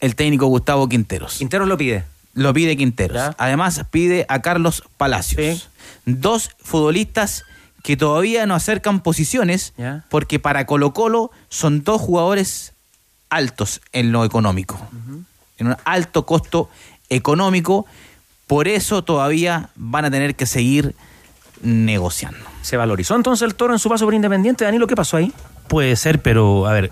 [0.00, 1.38] El técnico Gustavo Quinteros.
[1.38, 2.04] Quinteros lo pide.
[2.34, 3.34] Lo pide Quinteros.
[3.38, 5.68] Además, pide a Carlos Palacios.
[6.04, 7.44] Dos futbolistas
[7.82, 10.04] que todavía no acercan posiciones Ya.
[10.08, 12.72] porque para Colo Colo son dos jugadores
[13.28, 14.78] altos en lo económico.
[15.58, 16.70] En un alto costo
[17.08, 17.86] económico.
[18.46, 20.94] Por eso todavía van a tener que seguir
[21.62, 22.38] negociando.
[22.64, 24.64] ¿Se valorizó entonces el toro en su paso por Independiente?
[24.64, 25.30] Danilo, ¿qué pasó ahí?
[25.68, 26.90] Puede ser, pero a ver,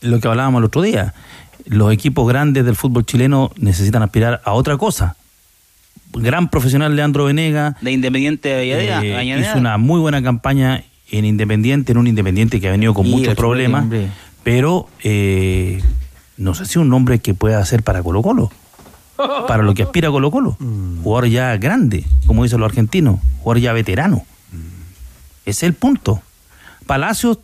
[0.00, 1.12] lo que hablábamos el otro día,
[1.66, 5.16] los equipos grandes del fútbol chileno necesitan aspirar a otra cosa.
[6.14, 7.76] Gran profesional Leandro Venega.
[7.82, 12.58] De Independiente de Avellaneda- eh, hizo una muy buena campaña en Independiente, en un Independiente
[12.58, 13.84] que ha venido con Y muchos problemas,
[14.42, 15.82] pero eh,
[16.38, 18.50] no sé si un nombre que pueda hacer para Colo Colo,
[19.46, 20.56] para lo que aspira Colo Colo.
[21.02, 24.24] Jugador ya grande, como dicen los argentinos, jugador ya veterano.
[25.46, 26.22] Es el punto.
[26.86, 27.38] Palacios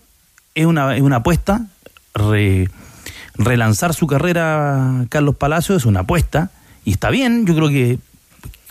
[0.55, 1.67] es una, es una apuesta,
[2.15, 2.69] re-
[3.35, 6.51] relanzar su carrera Carlos Palacios es una apuesta,
[6.85, 7.99] y está bien, yo creo que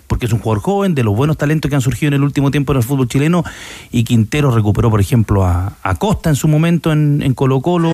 [0.07, 2.51] porque es un jugador joven, de los buenos talentos que han surgido en el último
[2.51, 3.43] tiempo en el fútbol chileno,
[3.91, 7.93] y Quintero recuperó, por ejemplo, a, a Costa en su momento en, en Colo Colo,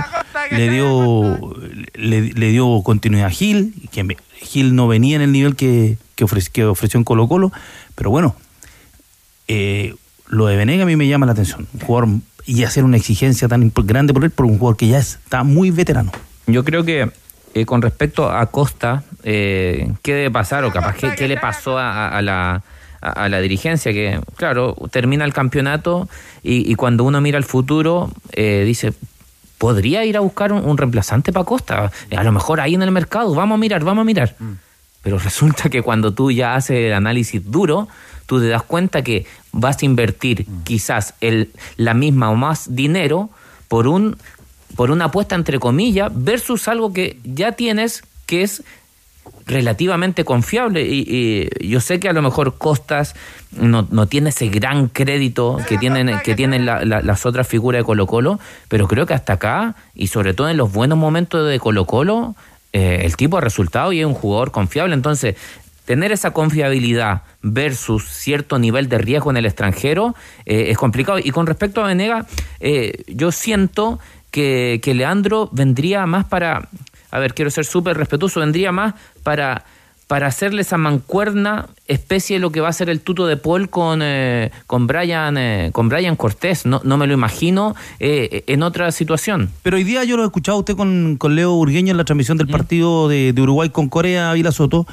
[0.52, 1.56] le dio,
[1.94, 6.26] le, le dio continuidad a Gil, que Gil no venía en el nivel que, que,
[6.26, 7.52] ofre- que ofreció en Colo Colo,
[7.96, 8.36] pero bueno,
[9.48, 9.96] eh,
[10.32, 12.10] lo de Venega a mí me llama la atención, un jugador
[12.46, 15.72] y hacer una exigencia tan grande por él, por un jugador que ya está muy
[15.72, 16.12] veterano.
[16.48, 17.12] Yo creo que
[17.54, 21.78] eh, con respecto a Costa, eh, ¿qué debe pasar o capaz qué, qué le pasó
[21.78, 22.64] a, a la,
[23.02, 23.92] a, la dirigencia?
[23.92, 26.10] Que, claro, termina el campeonato
[26.44, 28.94] y, y cuando uno mira el futuro, eh, dice,
[29.58, 31.92] ¿podría ir a buscar un, un reemplazante para Costa?
[32.16, 34.36] A lo mejor ahí en el mercado, vamos a mirar, vamos a mirar.
[35.02, 37.88] Pero resulta que cuando tú ya haces el análisis duro,
[38.26, 43.30] tú te das cuenta que vas a invertir quizás el, la misma o más dinero
[43.68, 44.18] por un
[44.76, 48.64] por una apuesta entre comillas versus algo que ya tienes que es
[49.46, 50.88] relativamente confiable.
[50.88, 53.16] Y, y yo sé que a lo mejor Costas
[53.52, 57.80] no, no tiene ese gran crédito que tienen que tienen la- la- las otras figuras
[57.82, 58.40] de Colo Colo
[58.70, 62.36] pero creo que hasta acá y sobre todo en los buenos momentos de Colo Colo
[62.74, 65.36] eh, el tipo ha resultado y es un jugador confiable entonces
[65.86, 70.16] tener esa confiabilidad versus cierto nivel de riesgo en el extranjero
[70.46, 71.20] eh, es complicado.
[71.20, 72.26] Y con respecto a Venega,
[72.60, 74.00] eh, yo siento
[74.30, 76.70] que, que Leandro vendría más para,
[77.10, 78.94] a ver, quiero ser súper respetuoso, vendría más
[79.24, 79.66] para,
[80.12, 83.70] para hacerle esa mancuerna especie de lo que va a ser el tuto de Paul
[83.70, 86.66] con, eh, con, Brian, eh, con Brian Cortés.
[86.66, 89.52] No, no me lo imagino eh, en otra situación.
[89.64, 92.38] Pero hoy día yo lo he escuchado usted con, con Leo Urgueño en la transmisión
[92.38, 94.86] del partido de, de Uruguay con Corea, Vila Soto,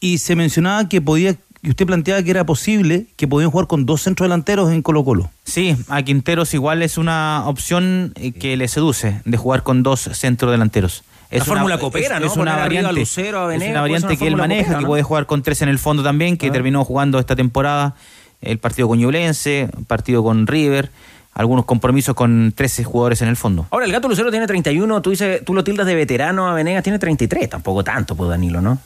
[0.00, 3.86] y se mencionaba que podía, y usted planteaba que era posible que podían jugar con
[3.86, 5.30] dos centros delanteros en Colo Colo.
[5.44, 10.10] Sí, a Quinteros igual es una opción eh, que le seduce de jugar con dos
[10.14, 11.04] centrodelanteros.
[11.32, 12.26] Es La una- fórmula copera, es- ¿no?
[12.28, 14.86] Es una variante, Lucero, a es Venegas, una variante una que él maneja, copera, que
[14.86, 16.52] puede jugar con tres en el fondo también, que Ah.
[16.52, 17.94] terminó jugando esta temporada
[18.42, 20.90] el partido con Ñublense, partido con River,
[21.34, 23.66] algunos compromisos con 13 jugadores en el fondo.
[23.70, 26.82] Ahora, el gato Lucero tiene 31, tú, dices, tú lo tildas de veterano a Venegas,
[26.82, 28.78] tiene 33, tampoco tanto, pues Danilo, ¿no?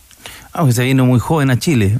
[0.53, 1.99] Aunque se vino muy joven a Chile.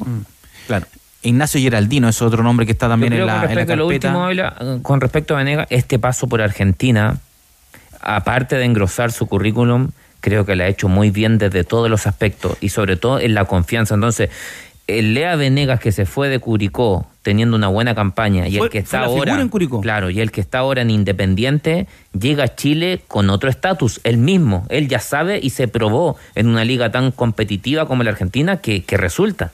[0.68, 0.86] Claro.
[1.22, 3.76] Ignacio Geraldino es otro nombre que está también en la, con en la respecto a
[3.76, 7.18] lo último, con respecto a Venega, este paso por Argentina,
[8.01, 9.88] aparte de engrosar su currículum,
[10.27, 13.33] creo que le ha hecho muy bien desde todos los aspectos y sobre todo en
[13.33, 13.95] la confianza.
[13.95, 14.29] Entonces,
[14.89, 18.72] el Lea Venegas que se fue de Curicó teniendo una buena campaña y Fue- el
[18.72, 19.81] que está la ahora en Curicó.
[19.81, 21.87] claro y el que está ahora en Independiente
[22.18, 26.49] llega a Chile con otro estatus él mismo él ya sabe y se probó en
[26.49, 29.53] una liga tan competitiva como la Argentina que, que resulta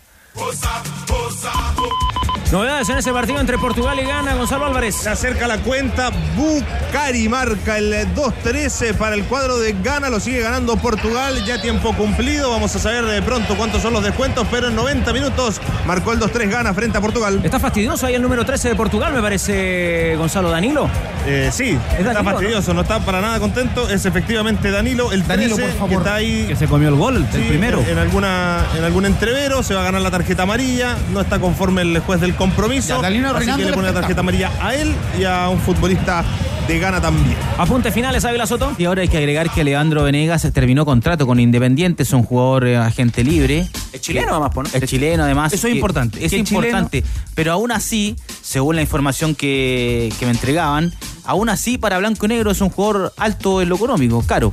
[2.53, 4.96] Novedades en ese partido entre Portugal y Ghana, Gonzalo Álvarez.
[4.96, 6.11] Se acerca la cuenta.
[6.36, 10.11] Bucari marca el 2-13 para el cuadro de Ghana.
[10.11, 11.42] Lo sigue ganando Portugal.
[11.46, 12.50] Ya tiempo cumplido.
[12.50, 14.46] Vamos a saber de pronto cuántos son los descuentos.
[14.50, 17.40] Pero en 90 minutos marcó el 2-3 Ghana frente a Portugal.
[17.42, 20.90] Está fastidioso ahí el número 13 de Portugal, me parece, Gonzalo Danilo.
[21.26, 22.74] Eh, sí, está Danilo, fastidioso.
[22.74, 22.82] ¿no?
[22.82, 23.88] está para nada contento.
[23.88, 25.11] Es efectivamente Danilo.
[25.11, 26.44] El 13 Danilo, por que está ahí.
[26.48, 27.82] que se comió el gol, el primero.
[27.88, 30.98] En, alguna, en algún entrevero se va a ganar la tarjeta amarilla.
[31.14, 33.01] No está conforme el juez del compromiso.
[33.01, 36.24] Ya, así que le pone la tarjeta amarilla a él y a un futbolista
[36.66, 37.36] de Gana también.
[37.57, 38.72] Apuntes finales, Ávila Soto.
[38.78, 42.66] Y ahora hay que agregar que Leandro Venegas terminó contrato con Independiente, es un jugador
[42.66, 43.68] eh, agente libre.
[43.93, 44.62] Es chileno, además, ¿no?
[44.80, 45.53] Es chileno, además.
[45.53, 46.24] Eso es que- importante.
[46.24, 47.05] Es importante.
[47.34, 50.93] Pero aún así, según la información que, que me entregaban,
[51.24, 54.53] aún así para Blanco y Negro es un jugador alto en lo económico, caro.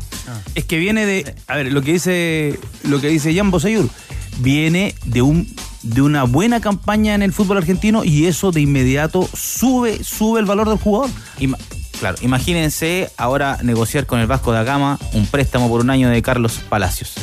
[0.56, 1.36] Es que viene de.
[1.48, 2.60] A ver, lo que dice.
[2.84, 3.90] Lo que dice Jan Bosayur.
[4.40, 5.48] Viene de un
[5.82, 10.46] de una buena campaña en el fútbol argentino y eso de inmediato sube, sube el
[10.46, 11.10] valor del jugador.
[11.40, 11.58] Ima-
[12.00, 16.22] claro, imagínense ahora negociar con el Vasco da Gama un préstamo por un año de
[16.22, 17.14] Carlos Palacios.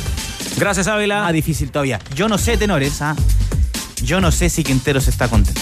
[0.57, 1.21] Gracias, Ávila.
[1.21, 1.99] Más difícil todavía.
[2.15, 3.15] Yo no sé, tenores, ¿ah?
[4.01, 5.61] Yo no sé si Quinteros está contento.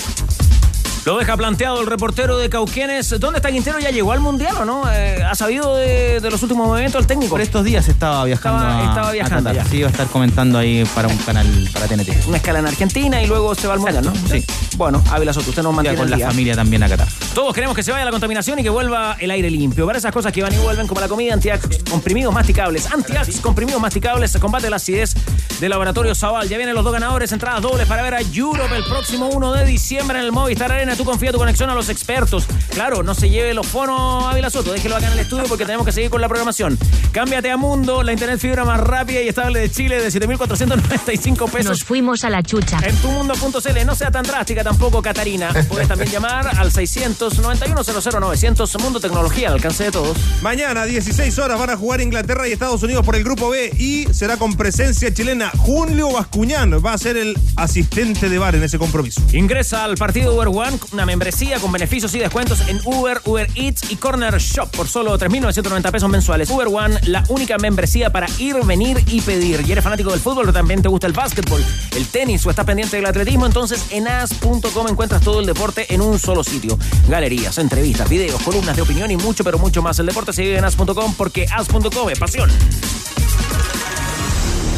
[1.06, 3.12] Lo deja planteado el reportero de Cauquenes.
[3.20, 3.78] ¿Dónde está Quintero?
[3.78, 4.92] ¿Ya llegó al Mundial o no?
[4.92, 7.30] Eh, ¿Ha sabido de, de los últimos movimientos el técnico?
[7.30, 8.58] Por estos días estaba viajando.
[8.64, 9.64] Estaba- a- estaba a viajando Qatar.
[9.66, 9.70] ya.
[9.70, 12.10] Sí, iba a estar comentando ahí para un canal para TNT.
[12.28, 14.14] Una escala en Argentina y luego se va al Mundial, ¿no?
[14.32, 14.44] Sí.
[14.78, 16.28] Bueno, Ávila Soto, usted nos Ya mantiene con al la día.
[16.28, 17.08] familia también a Qatar.
[17.36, 19.86] Todos queremos que se vaya la contaminación y que vuelva el aire limpio.
[19.86, 22.92] Para esas cosas que van y vuelven, como la comida, antiax, comprimidos masticables.
[22.92, 25.14] Antiax, comprimidos masticables, combate la acidez
[25.60, 26.50] del laboratorio Zaval.
[26.50, 29.66] Ya vienen los dos ganadores, entradas dobles para ver a Europe el próximo 1 de
[29.66, 30.96] diciembre en el Movistar Arena.
[30.96, 32.46] Tú confía tu conexión a los expertos.
[32.70, 35.86] Claro, no se lleve los fonos Ávila Soto, déjelo acá en el estudio porque tenemos
[35.86, 36.78] que seguir con la programación.
[37.12, 41.66] Cámbiate a Mundo, la internet fibra más rápida y estable de Chile de 7.495 pesos.
[41.66, 42.80] Nos fuimos a la chucha.
[42.84, 45.52] En tumundo.cl, no sea tan drástica tampoco, Catarina.
[45.70, 50.18] Puedes también llamar al 691-00-900 Mundo Tecnología, al alcance de todos.
[50.42, 54.06] Mañana, 16 horas, van a jugar Inglaterra y Estados Unidos por el Grupo B y
[54.14, 55.45] será con presencia chilena.
[55.58, 59.22] Julio Bascuñán va a ser el asistente de bar en ese compromiso.
[59.34, 63.92] Ingresa al partido Uber One, una membresía con beneficios y descuentos en Uber, Uber Eats
[63.92, 66.50] y Corner Shop por solo 3.990 pesos mensuales.
[66.50, 69.64] Uber One, la única membresía para ir, venir y pedir.
[69.68, 71.64] Y eres fanático del fútbol, pero también te gusta el básquetbol,
[71.96, 76.02] el tenis o estás pendiente del atletismo, entonces en as.com encuentras todo el deporte en
[76.02, 76.78] un solo sitio.
[77.08, 80.00] Galerías, entrevistas, videos, columnas de opinión y mucho, pero mucho más.
[80.00, 82.50] El deporte se en as.com porque as.com es pasión.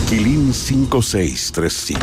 [0.07, 1.99] Quilín 5635.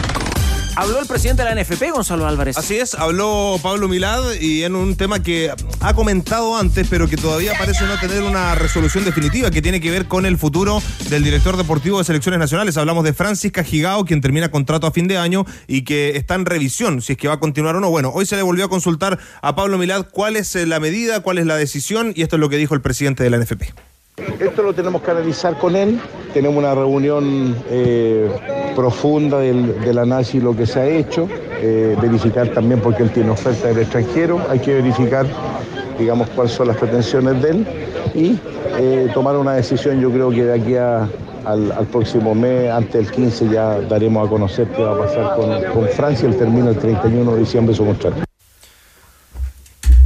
[0.77, 2.59] Habló el presidente de la NFP, Gonzalo Álvarez.
[2.59, 5.51] Así es, habló Pablo Milad y en un tema que
[5.81, 9.91] ha comentado antes, pero que todavía parece no tener una resolución definitiva, que tiene que
[9.91, 12.77] ver con el futuro del director deportivo de selecciones nacionales.
[12.77, 16.45] Hablamos de Francis Cajigao, quien termina contrato a fin de año y que está en
[16.45, 17.89] revisión, si es que va a continuar o no.
[17.89, 21.21] Bueno, hoy se le volvió a consultar a Pablo Milad cuál es eh, la medida,
[21.21, 23.94] cuál es la decisión, y esto es lo que dijo el presidente de la NFP.
[24.17, 26.01] Esto lo tenemos que analizar con él.
[26.33, 28.31] Tenemos una reunión eh,
[28.77, 31.29] profunda del, del análisis lo que se ha hecho,
[31.61, 35.27] eh, verificar también porque él tiene oferta del extranjero, hay que verificar,
[35.99, 37.67] digamos, cuáles son las pretensiones de él
[38.15, 38.39] y
[38.79, 40.01] eh, tomar una decisión.
[40.01, 44.69] Yo creo que de aquí al próximo mes, antes del 15, ya daremos a conocer
[44.69, 46.29] qué va a pasar con, con Francia.
[46.29, 48.17] Él termina el 31 de diciembre su contrato.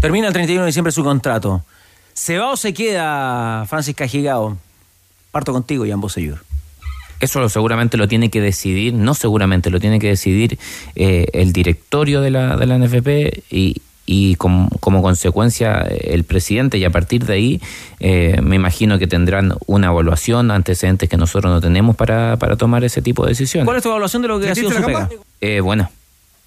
[0.00, 1.62] Termina el 31 de diciembre su contrato.
[2.18, 4.58] ¿Se va o se queda Francis Cajigao?
[5.30, 6.38] Parto contigo, Jan Bosellur.
[7.20, 10.58] Eso lo- seguramente lo tiene que decidir, no seguramente, lo tiene que decidir
[10.96, 16.24] eh, el directorio de la, de la NFP y, y com- como consecuencia eh, el
[16.24, 17.60] presidente y a partir de ahí
[18.00, 22.82] eh, me imagino que tendrán una evaluación, antecedentes que nosotros no tenemos para, para tomar
[22.82, 23.64] ese tipo de decisiones.
[23.64, 25.08] ¿Cuál es tu evaluación de lo que ha sido su pega?
[25.40, 25.90] Eh, buena,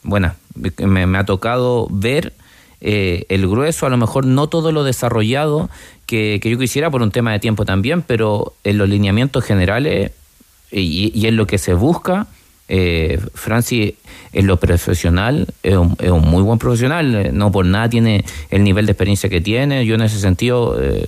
[0.04, 0.36] buena.
[0.80, 2.34] Me, me ha tocado ver
[2.82, 5.70] eh, el grueso, a lo mejor no todo lo desarrollado
[6.06, 10.12] que, que yo quisiera por un tema de tiempo también, pero en los lineamientos generales
[10.72, 12.28] y, y en lo que se busca,
[12.68, 13.94] eh, Francis
[14.34, 18.24] en lo profesional es un, es un muy buen profesional, eh, no por nada tiene
[18.50, 20.82] el nivel de experiencia que tiene, yo en ese sentido...
[20.82, 21.06] eh,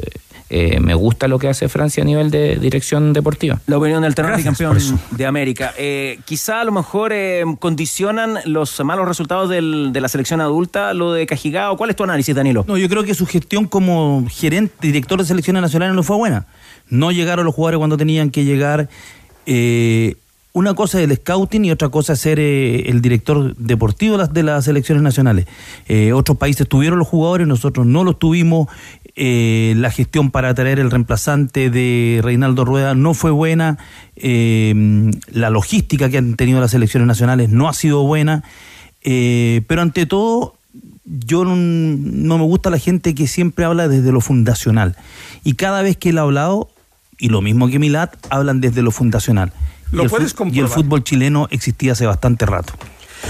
[0.55, 3.59] eh, me gusta lo que hace Francia a nivel de dirección deportiva.
[3.67, 4.77] La opinión del terror campeón
[5.11, 5.73] de América.
[5.77, 10.93] Eh, quizá a lo mejor eh, condicionan los malos resultados del- de la selección adulta,
[10.93, 11.75] lo de Cajigao.
[11.77, 12.65] ¿Cuál es tu análisis, Danilo?
[12.67, 16.45] No, yo creo que su gestión como gerente, director de selecciones nacionales no fue buena.
[16.89, 18.89] No llegaron los jugadores cuando tenían que llegar.
[19.45, 20.15] Eh,
[20.53, 24.43] una cosa es el scouting y otra cosa es ser eh, el director deportivo de
[24.43, 25.47] las, selecciones nacionales.
[25.87, 28.67] Eh, otros países tuvieron los jugadores, nosotros no los tuvimos.
[29.15, 33.79] Eh, la gestión para traer el reemplazante de Reinaldo Rueda no fue buena.
[34.15, 38.43] La logística que han tenido las selecciones nacionales no ha sido buena.
[39.01, 40.55] Pero ante todo,
[41.03, 44.95] yo no, no me gusta la gente que siempre habla desde lo fundacional.
[45.43, 46.69] Y cada vez que él ha hablado,
[47.17, 49.51] y lo mismo que Milat, hablan desde lo fundacional.
[49.93, 50.05] Lo
[50.51, 52.73] y, el y fútbol chileno existía hace bastante rato.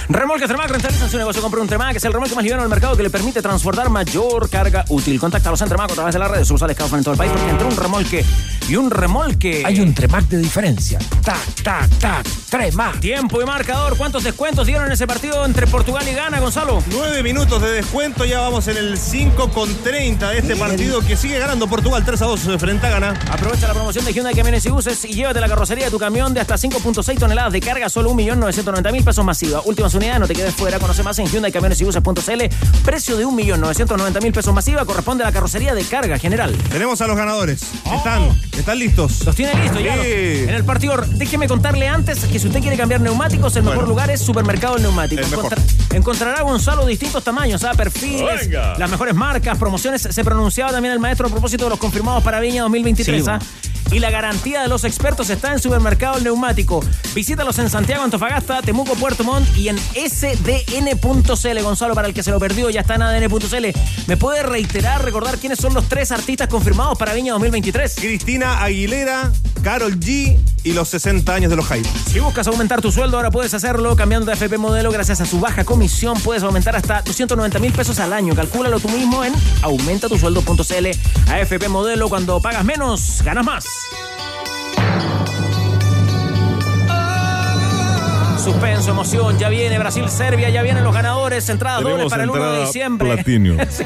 [0.09, 1.41] Remolque Tremac rentaliza su negocio.
[1.41, 4.49] Compra un Tremac, es el remolque más liviano del mercado que le permite transportar mayor
[4.49, 5.19] carga útil.
[5.19, 7.49] Contáctalos en Tremac a través de las redes sociales que en todo el país porque
[7.49, 8.25] entre un remolque
[8.67, 9.63] y un remolque.
[9.65, 10.99] Hay un Tremac de diferencia.
[11.23, 12.27] Tac, tac, tac.
[12.49, 12.99] Tremac.
[12.99, 13.97] Tiempo y marcador.
[13.97, 16.83] ¿Cuántos descuentos dieron en ese partido entre Portugal y Ghana, Gonzalo?
[16.91, 18.25] Nueve minutos de descuento.
[18.25, 22.21] Ya vamos en el 5 con 30 de este partido que sigue ganando Portugal 3
[22.21, 23.19] a 2 frente a Ghana.
[23.31, 26.33] Aprovecha la promoción de Hyundai Camiones y Buses y llévate la carrocería de tu camión
[26.33, 29.61] de hasta 5.6 toneladas de carga, solo 1.990.000 pesos masiva.
[29.83, 30.79] Últimas unidades, no te quedes fuera.
[30.79, 32.41] Conoce más en Hyundai Camiones y Buses.cl.
[32.85, 36.55] Precio de 1.990.000 pesos masiva corresponde a la carrocería de carga general.
[36.71, 37.63] Tenemos a los ganadores.
[37.93, 39.25] Están, están listos.
[39.25, 39.95] Los tiene listos ya.
[40.01, 40.43] Sí.
[40.43, 43.89] En el partido, déjeme contarle antes que si usted quiere cambiar neumáticos, el mejor Bueno.
[43.89, 45.21] lugar es Supermercado Neumático.
[45.29, 45.53] Mejor.
[45.91, 47.73] Encontrará Gonzalo distintos tamaños, ¿ah?
[47.75, 48.77] perfiles, Venga.
[48.77, 50.01] las mejores marcas, promociones.
[50.01, 53.21] Se pronunciaba también el maestro a propósito de los confirmados para Viña 2023.
[53.25, 53.39] Sí, ¿ah?
[53.91, 56.83] Y la garantía de los expertos está en Supermercado El Neumático.
[57.13, 61.61] Visítalos en Santiago, Antofagasta, Temuco, Puerto Montt y en sdn.cl.
[61.61, 63.65] Gonzalo, para el que se lo perdió, ya está en adn.cl.
[64.07, 67.95] ¿Me puede reiterar, recordar quiénes son los tres artistas confirmados para Viña 2023?
[67.95, 69.31] Cristina Aguilera,
[69.63, 71.87] Carol G y los 60 años de los Hype.
[72.11, 74.91] Si buscas aumentar tu sueldo, ahora puedes hacerlo cambiando de FP Modelo.
[74.91, 78.35] Gracias a su baja comisión, puedes aumentar hasta 290 mil pesos al año.
[78.35, 81.31] Calcúlalo tú mismo en aumentatusueldo.cl.
[81.31, 83.65] AFP Modelo, cuando pagas menos, ganas más.
[88.43, 92.51] Suspenso, emoción, ya viene Brasil-Serbia, ya vienen los ganadores, entradas dobles Tenemos para el 1
[92.51, 93.23] de diciembre.
[93.69, 93.85] Sí.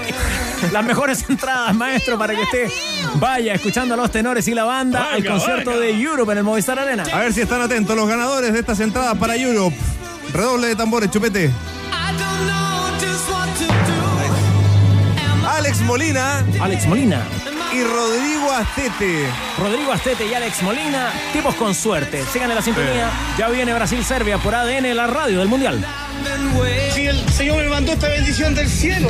[0.71, 2.67] Las mejores entradas, maestro, para que usted
[3.15, 5.83] vaya escuchando a los tenores y la banda al Venga, concierto venga.
[5.83, 7.03] de Europe en el Movistar Arena.
[7.13, 9.75] A ver si están atentos los ganadores de estas entradas para Europe.
[10.33, 11.51] Redoble de tambores, chupete.
[15.47, 16.43] Alex Molina.
[16.59, 17.21] Alex Molina.
[17.74, 19.28] Y Rodrigo Astete.
[19.57, 22.24] Rodrigo Astete y Alex Molina, tipos con suerte.
[22.32, 23.09] Sigan en la sintonía.
[23.38, 25.86] Ya viene Brasil-Serbia por ADN, la radio del Mundial.
[26.93, 29.09] Si el Señor me mandó esta bendición del cielo.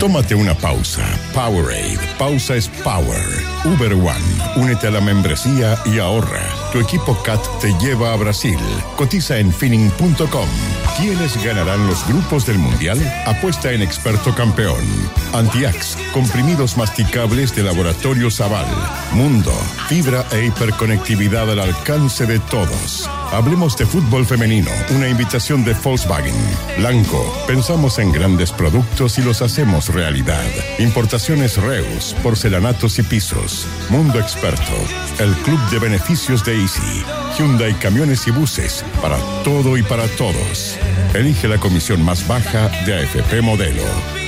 [0.00, 1.06] Tómate una pausa.
[1.34, 1.98] Powerade.
[2.18, 3.22] Pausa es power.
[3.64, 4.10] Uber One.
[4.56, 6.59] Únete a la membresía y ahorra.
[6.72, 8.58] Tu equipo CAT te lleva a Brasil.
[8.96, 10.48] Cotiza en finning.com.
[10.96, 12.98] ¿Quiénes ganarán los grupos del Mundial?
[13.26, 14.84] Apuesta en experto campeón.
[15.32, 15.96] Antiax.
[16.12, 18.68] Comprimidos masticables de Laboratorio Zaval.
[19.12, 19.52] Mundo.
[19.88, 23.10] Fibra e hiperconectividad al alcance de todos.
[23.32, 24.70] Hablemos de fútbol femenino.
[24.90, 26.34] Una invitación de Volkswagen.
[26.78, 27.32] Blanco.
[27.46, 30.44] Pensamos en grandes productos y los hacemos realidad.
[30.78, 32.14] Importaciones Reus.
[32.22, 33.66] Porcelanatos y pisos.
[33.88, 34.74] Mundo Experto.
[35.18, 37.02] El club de beneficios de Easy.
[37.38, 38.84] Hyundai Camiones y Buses.
[39.00, 40.76] Para todo y para todos.
[41.14, 43.82] Elige la comisión más baja de AFP Modelo.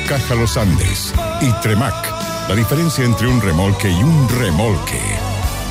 [0.08, 1.12] Caja Los Andes.
[1.42, 1.94] Y Tremac.
[2.48, 5.00] La diferencia entre un remolque y un remolque.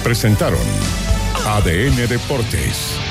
[0.03, 0.59] Presentaron
[1.45, 3.10] ADN Deportes.